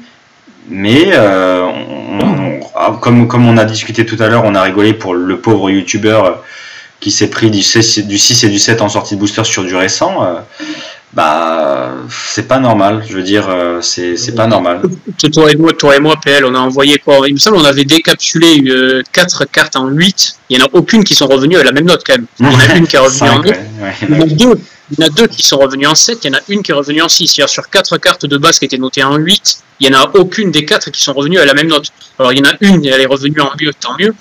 [0.69, 1.69] Mais euh,
[2.75, 5.71] ah, comme, comme on a discuté tout à l'heure, on a rigolé pour le pauvre
[5.71, 6.43] youtubeur
[7.01, 9.65] qui s'est pris du 6, du 6 et du 7 en sortie de booster sur
[9.65, 10.27] du récent.
[11.13, 13.05] Euh, bah, c'est pas normal.
[13.09, 14.83] Je veux dire, euh, c'est, c'est pas normal.
[15.33, 17.21] Toi et moi, toi et moi, PL, on a envoyé quoi?
[17.27, 18.63] Il me semble on avait décapsulé
[19.13, 20.39] 4 cartes en 8.
[20.51, 22.27] Il y en a aucune qui sont revenues à la même note quand même.
[22.41, 24.59] Il y en a une qui est revenue en 2.
[24.93, 26.63] Il y en a deux qui sont revenus en 7, il y en a une
[26.63, 27.27] qui est revenue en 6.
[27.27, 30.11] C'est-à-dire sur quatre cartes de base qui étaient notées en 8, il n'y en a
[30.15, 31.89] aucune des quatre qui sont revenues à la même note.
[32.21, 34.15] Alors il y en a une, elle est revenue en mieux, tant mieux.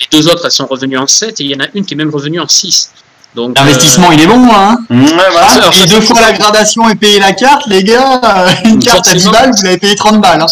[0.00, 1.94] Les deux autres, elles sont revenues en 7 et il y en a une qui
[1.94, 2.90] est même revenue en 6.
[3.36, 4.96] L'investissement, il est bon, hein ouais,
[5.30, 5.70] voilà.
[5.82, 9.14] Et deux fois la gradation et payer la carte, les gars, euh, une carte à
[9.14, 10.40] 10 balles, vous avez payé 30 balles.
[10.40, 10.46] Hein.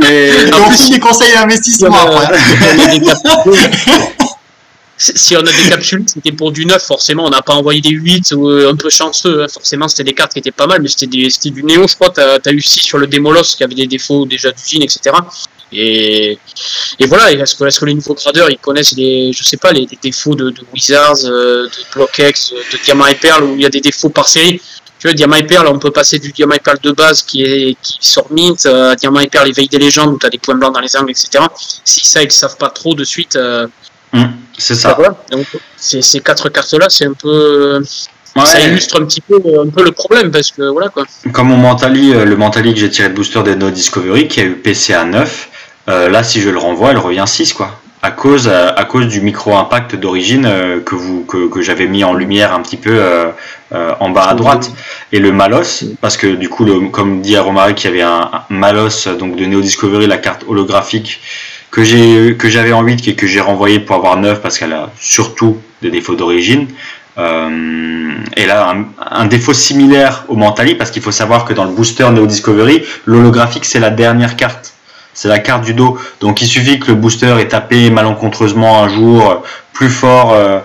[0.00, 0.46] Mais...
[0.50, 2.38] Donc, aussi des conseils d'investissement après
[4.96, 7.90] si on a des capsules, c'était pour du neuf, forcément, on n'a pas envoyé des
[7.90, 9.46] 8 ou euh, un peu chanceux, hein.
[9.52, 11.06] forcément, c'était des cartes qui étaient pas mal, mais c'était
[11.50, 14.24] du néo, je crois, tu as, eu 6 sur le Demolos qui avait des défauts
[14.24, 15.16] déjà d'usine, etc.
[15.74, 16.38] Et,
[16.98, 19.72] et voilà, est-ce que, est que, les nouveaux gradeurs, ils connaissent les, je sais pas,
[19.72, 23.70] les, défauts de, Wizards, euh, de BlockX, de Diamant et Perle, où il y a
[23.70, 24.60] des défauts par série?
[24.98, 27.42] Tu vois, Diamant et Perle, on peut passer du Diamant et Perle de base qui,
[27.42, 30.38] est, qui sort mint à Diamant et Perle éveil des légendes où tu as des
[30.38, 31.44] points blancs dans les angles, etc.
[31.84, 33.66] Si ça, ils savent pas trop de suite, euh,
[34.14, 34.96] Mmh, c'est ça.
[35.32, 35.46] Donc,
[35.76, 37.82] ces, quatre cartes-là, c'est un peu.
[38.44, 41.04] Ça illustre un petit peu, un peu le problème parce que voilà quoi.
[41.32, 44.40] Comme mon Mentali, euh, le Mentali que j'ai tiré de booster des No Discovery qui
[44.40, 45.50] a eu PC à 9,
[45.88, 47.80] euh, là si je le renvoie, elle revient 6 quoi.
[48.02, 50.46] À cause, euh, à, cause du micro-impact d'origine
[50.84, 53.00] que, vous, que, que j'avais mis en lumière un petit peu
[53.72, 54.70] en bas à droite.
[55.10, 58.30] Et le Malos, parce que du coup, le, comme dit Aromari, qu'il y avait un,
[58.32, 61.20] un Malos donc de Neo Discovery, la carte holographique
[61.70, 64.74] que j'ai que j'avais en 8 et que j'ai renvoyé pour avoir 9 parce qu'elle
[64.74, 66.68] a surtout des défauts d'origine.
[67.16, 71.64] Euh, et là, un, un, défaut similaire au Mentali, parce qu'il faut savoir que dans
[71.64, 74.73] le booster Neo Discovery, l'holographique c'est la dernière carte
[75.14, 75.98] c'est la carte du dos.
[76.20, 79.42] Donc il suffit que le booster ait tapé malencontreusement un jour
[79.72, 80.60] plus fort, euh,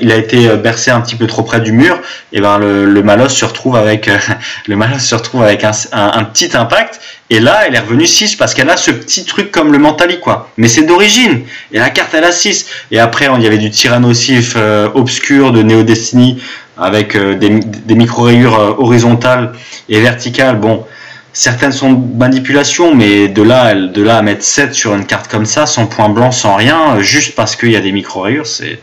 [0.00, 1.98] il a été bercé un petit peu trop près du mur,
[2.32, 4.08] et ben le, Malos se retrouve avec
[4.66, 6.98] le Malos se retrouve avec un, un, petit impact.
[7.30, 10.18] Et là, elle est revenue 6 parce qu'elle a ce petit truc comme le Mentali
[10.18, 10.48] quoi.
[10.56, 11.42] Mais c'est d'origine.
[11.72, 12.66] Et la carte elle a 6.
[12.90, 16.42] Et après, il y avait du Tyrannosif euh, obscur de Neo Destiny
[16.78, 19.52] avec euh, des, des micro rayures horizontales
[19.90, 20.58] et verticales.
[20.58, 20.86] Bon,
[21.32, 25.46] certaines sont manipulations, mais de là, de là à mettre 7 sur une carte comme
[25.46, 28.80] ça, sans point blanc, sans rien, juste parce qu'il y a des micro-rayures, c'est.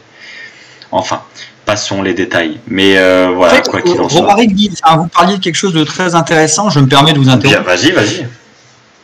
[0.91, 1.21] Enfin,
[1.65, 2.59] passons les détails.
[2.67, 4.21] Mais euh, voilà, quoi qu'il en soit.
[4.21, 7.63] vous parliez de quelque chose de très intéressant, je me permets de vous interrompre.
[7.63, 8.25] Vas-y, vas-y.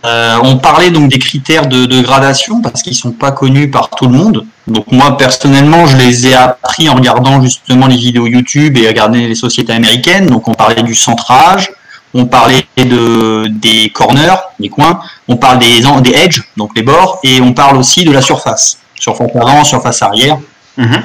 [0.03, 3.91] Euh, on parlait donc des critères de, de gradation parce qu'ils sont pas connus par
[3.91, 4.47] tout le monde.
[4.67, 9.17] Donc moi personnellement, je les ai appris en regardant justement les vidéos YouTube et regardant
[9.17, 10.25] les sociétés américaines.
[10.25, 11.71] Donc on parlait du centrage,
[12.13, 17.19] on parlait de, des corners, des coins, on parle des, des edges, donc les bords,
[17.23, 18.79] et on parle aussi de la surface.
[18.99, 20.37] Surface avant, surface arrière.
[20.77, 21.03] Mhm.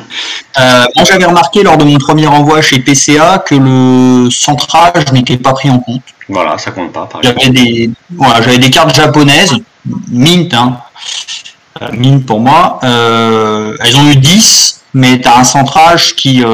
[0.95, 5.53] moi, j'avais remarqué lors de mon premier envoi chez PCA que le centrage n'était pas
[5.53, 6.03] pris en compte.
[6.29, 7.09] Voilà, ça compte pas.
[7.23, 9.55] J'avais des, voilà, j'avais des cartes japonaises,
[10.09, 10.79] Mint, hein,
[11.93, 12.79] Mint pour moi.
[12.83, 16.45] elles ont eu 10, mais tu as un centrage qui,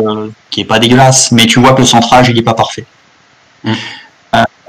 [0.50, 2.84] qui est pas dégueulasse, mais tu vois que le centrage, il n'est pas parfait.
[3.64, 3.72] Mm.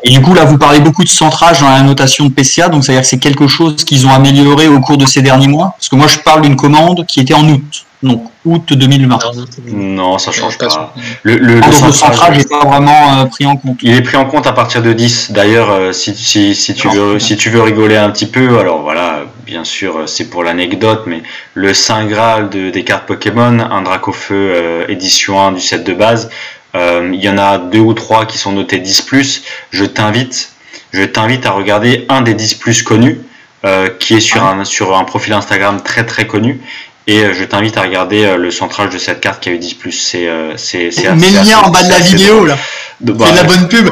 [0.03, 2.83] Et du coup, là, vous parlez beaucoup de centrage dans la notation de PCA, donc
[2.83, 5.87] c'est-à-dire que c'est quelque chose qu'ils ont amélioré au cours de ces derniers mois Parce
[5.87, 9.19] que moi, je parle d'une commande qui était en août, donc août 2020.
[9.71, 10.93] Non, ça change pas.
[11.23, 13.77] Le, le, ah, centrage n'est pas vraiment euh, pris en compte.
[13.81, 15.31] Il est pris en compte à partir de 10.
[15.31, 18.81] D'ailleurs, euh, si, si, si, tu veux, si tu veux rigoler un petit peu, alors
[18.81, 21.23] voilà, bien sûr, euh, c'est pour l'anecdote, mais
[21.53, 26.29] le Saint Graal de, des cartes Pokémon, un Dracofeu édition 1 du set de base,
[26.29, 26.29] euh,
[26.75, 30.53] il y en a deux ou trois qui sont notés 10 Je t'invite,
[30.91, 33.19] je t'invite à regarder un des 10 plus connus,
[33.65, 36.59] euh, qui est sur un, sur un profil Instagram très très connu.
[37.07, 39.77] Et euh, je t'invite à regarder le centrage de cette carte qui a eu 10
[39.91, 42.57] c'est c'est Mets le lien en bas de la vidéo là.
[42.99, 43.89] Bah, c'est la bonne pub.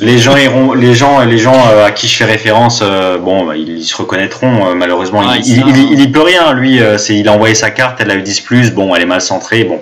[0.00, 2.82] Les, gens iront, les gens, les gens à qui je fais référence,
[3.20, 4.74] bon, bah, ils, se reconnaîtront.
[4.74, 6.52] malheureusement, il, il, il, peut rien.
[6.52, 9.22] Lui, c'est il a envoyé sa carte, elle a eu 10 Bon, elle est mal
[9.22, 9.64] centrée.
[9.64, 9.80] Bon,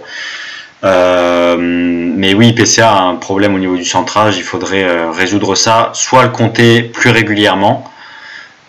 [0.84, 5.54] euh, mais oui, PCA a un problème au niveau du centrage, il faudrait euh, résoudre
[5.54, 7.90] ça, soit le compter plus régulièrement,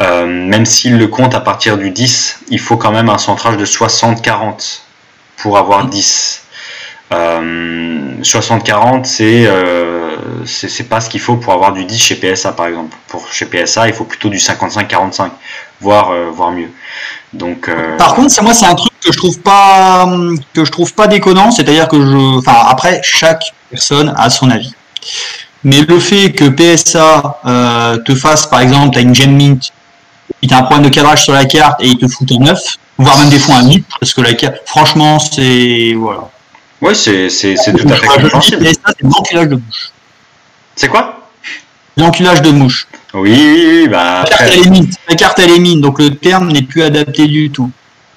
[0.02, 3.58] euh, même s'il le compte à partir du 10, il faut quand même un centrage
[3.58, 4.82] de 60-40
[5.38, 6.40] pour avoir 10.
[7.12, 9.50] 60-40, c'est
[10.46, 12.96] c'est pas ce qu'il faut pour avoir du 10 chez PSA par exemple.
[13.10, 15.30] Pour chez PSA, il faut plutôt du 55-45,
[15.82, 16.70] voire voire mieux.
[17.34, 17.70] Donc.
[17.98, 20.08] Par contre, moi, c'est un truc que je trouve pas
[20.54, 24.74] que je trouve pas déconnant, c'est-à-dire que je, enfin après chaque personne a son avis.
[25.64, 29.72] Mais le fait que PSA euh, te fasse par exemple, as une Gem Mint,
[30.42, 32.60] il a un problème de cadrage sur la carte et il te fout un 9,
[32.98, 36.30] voire même des fois un 8, parce que la carte, franchement, c'est voilà.
[36.82, 38.68] Oui, c'est c'est tout à fait compréhensible.
[38.68, 39.92] c'est l'enculage de mouche.
[40.76, 41.30] C'est quoi?
[41.98, 42.88] L'enculage de mouche.
[43.14, 44.24] Oui, oui, oui bah.
[44.24, 44.90] La carte, elle est mine.
[45.10, 47.70] La carte elle est mine, donc le terme n'est plus adapté du tout.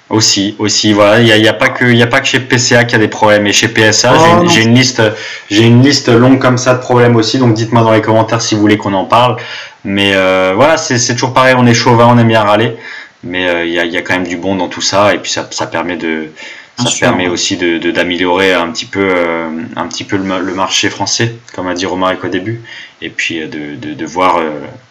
[0.07, 2.93] Aussi, aussi, voilà, il n'y a, a, pas que, a pas que chez PCA qu'il
[2.93, 5.01] y a des problèmes, et chez PSA, oh, j'ai une liste,
[5.49, 8.53] j'ai une liste longue comme ça de problèmes aussi, donc dites-moi dans les commentaires si
[8.53, 9.37] vous voulez qu'on en parle.
[9.83, 12.75] Mais euh, voilà, c'est toujours pareil, on est chauvin, on aime bien râler,
[13.23, 15.17] mais euh, il y, a, y, a, quand même du bon dans tout ça, et
[15.17, 16.29] puis ça, ça permet de,
[16.77, 21.35] ça permet aussi de d'améliorer un petit peu, euh, un petit peu le, marché français,
[21.53, 22.61] comme a dit Romaric au début,
[23.01, 24.39] et puis de, de, de voir,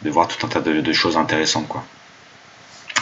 [0.03, 1.85] de voir tout un tas de, choses intéressantes, quoi.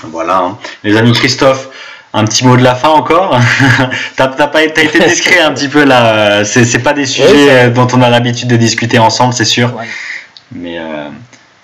[0.05, 0.59] Voilà, hein.
[0.83, 1.68] les amis Christophe.
[2.14, 3.39] Un petit mot de la fin encore?
[4.16, 6.45] T'as pas été discret un petit peu là.
[6.45, 9.72] C'est pas des sujets dont on a l'habitude de discuter ensemble, c'est sûr.
[10.55, 11.09] Mais euh,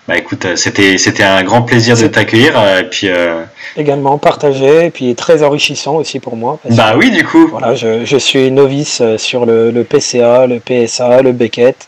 [0.09, 3.45] bah écoute, c'était c'était un grand plaisir de t'accueillir euh, et puis euh,
[3.77, 6.59] également partagé et puis très enrichissant aussi pour moi.
[6.71, 7.47] bah oui, du coup.
[7.49, 11.87] Voilà, je, je suis novice sur le, le, PCA, le PSA, le Beckett,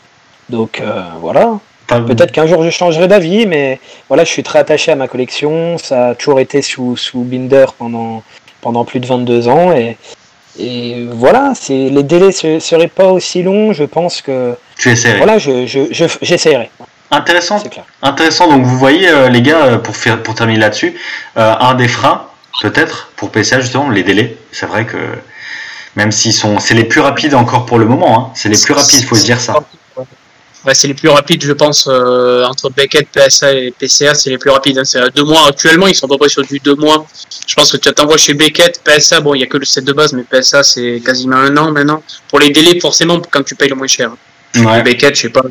[0.49, 0.81] donc
[1.19, 1.59] voilà.
[1.87, 5.77] Peut-être qu'un jour je changerai d'avis, mais voilà, je suis très attaché à ma collection.
[5.77, 8.23] Ça a toujours été sous, sous Binder pendant
[8.61, 9.73] pendant plus de 22 ans.
[9.73, 9.97] Et,
[10.59, 14.55] et voilà, c'est, les délais ne seraient pas aussi longs, je pense que.
[14.77, 15.17] Tu essaierais.
[15.17, 16.69] Voilà, je, je, j'essaierai.
[17.11, 17.61] Intéressant.
[18.01, 18.47] Intéressant.
[18.47, 20.95] Donc vous voyez, euh, les gars, euh, pour, faire, pour terminer là-dessus,
[21.37, 22.27] euh, un des freins,
[22.61, 24.37] peut-être, pour PCA justement, les délais.
[24.51, 24.97] C'est vrai que
[25.95, 26.59] même s'ils sont.
[26.59, 28.17] C'est les plus rapides encore pour le moment.
[28.17, 28.31] Hein.
[28.33, 29.61] C'est les plus rapides, il faut se dire ça
[30.73, 34.51] c'est les plus rapides, je pense, euh, entre Beckett, PSA et PCA, c'est les plus
[34.51, 34.77] rapides.
[34.77, 34.85] Hein.
[34.85, 35.47] C'est deux mois.
[35.47, 37.05] Actuellement, ils sont à peu près sur du deux mois.
[37.47, 39.83] Je pense que tu t'envoies chez Beckett, PSA, bon, il n'y a que le set
[39.83, 42.03] de base, mais PSA, c'est quasiment un an maintenant.
[42.29, 44.11] Pour les délais, forcément, quand tu payes le moins cher.
[44.55, 44.83] Ouais.
[44.83, 45.41] Beckett, je sais pas.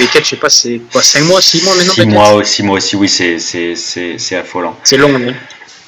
[0.00, 2.76] Beckett, je sais pas, c'est quoi, 5 mois, 6 mois maintenant 6 mois, 6 mois
[2.78, 4.74] aussi, oui, c'est affolant.
[4.82, 5.34] C'est long, oui.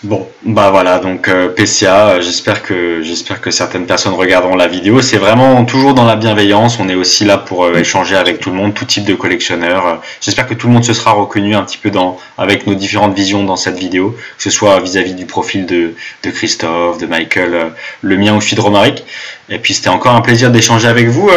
[0.04, 4.66] Bon, bah voilà, donc euh, PCA, euh, j'espère que j'espère que certaines personnes regarderont la
[4.66, 5.00] vidéo.
[5.00, 6.80] C'est vraiment toujours dans la bienveillance.
[6.80, 10.02] On est aussi là pour euh, échanger avec tout le monde, tout type de collectionneurs.
[10.20, 13.14] J'espère que tout le monde se sera reconnu un petit peu dans avec nos différentes
[13.14, 15.94] visions dans cette vidéo, que ce soit vis-à-vis du profil de,
[16.24, 19.04] de Christophe, de Michael, le mien ou celui de Romaric.
[19.50, 21.30] Et puis c'était encore un plaisir d'échanger avec vous,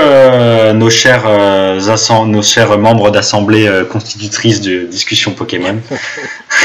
[0.74, 1.26] nos chers
[2.26, 5.78] nos chers membres d'assemblée constitutrice de discussion Pokémon.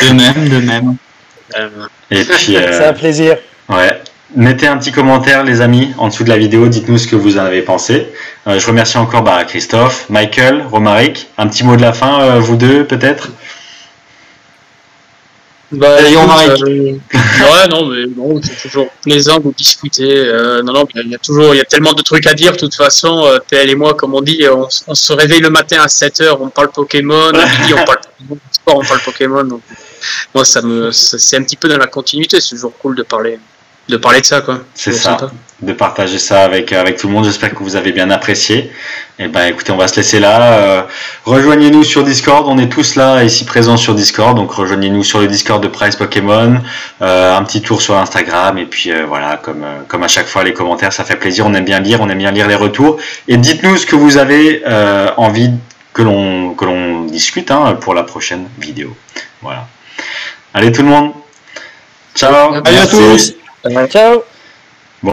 [0.02, 0.96] De même, de même.
[2.10, 3.36] Et puis, c'est un plaisir.
[3.68, 4.00] Ouais.
[4.36, 6.68] Mettez un petit commentaire, les amis, en dessous de la vidéo.
[6.68, 8.06] Dites-nous ce que vous en avez pensé.
[8.46, 11.26] Euh, je remercie encore bah, Christophe, Michael, Romaric.
[11.36, 13.30] Un petit mot de la fin, euh, vous deux, peut-être?
[15.72, 16.62] Bah, Romaric.
[16.62, 20.32] Euh, ouais, non, mais bon, c'est toujours plaisant de discuter.
[20.64, 22.52] non, non, il y a toujours, il y a tellement de trucs à dire.
[22.52, 24.44] De toute façon, TL et moi, comme on dit,
[24.86, 27.98] on, se réveille le matin à 7h, on parle Pokémon, midi, on parle
[28.52, 29.42] sport, on parle Pokémon.
[29.42, 29.62] Donc
[30.34, 32.40] moi, ça me, c'est un petit peu dans la continuité.
[32.40, 33.38] C'est toujours cool de parler,
[33.90, 34.60] de parler de ça, quoi.
[34.74, 35.16] C'est ça.
[35.60, 37.24] De partager ça avec, avec tout le monde.
[37.24, 38.56] J'espère que vous avez bien apprécié.
[39.18, 40.54] Et eh ben, écoutez, on va se laisser là.
[40.54, 40.82] Euh,
[41.24, 42.46] rejoignez-nous sur Discord.
[42.48, 44.36] On est tous là ici présents sur Discord.
[44.36, 46.62] Donc, rejoignez-nous sur le Discord de Price Pokémon.
[47.02, 48.56] Euh, un petit tour sur Instagram.
[48.56, 51.44] Et puis, euh, voilà, comme, comme à chaque fois, les commentaires, ça fait plaisir.
[51.46, 52.00] On aime bien lire.
[52.00, 52.96] On aime bien lire les retours.
[53.28, 54.62] Et dites-nous ce que vous avez
[55.18, 55.50] envie
[55.92, 58.96] que l'on, que l'on discute hein, pour la prochaine vidéo.
[59.42, 59.66] Voilà.
[60.54, 61.12] Allez, tout le monde.
[62.14, 62.54] Ciao.
[62.64, 63.34] Allez à tous.
[63.88, 64.22] Ciao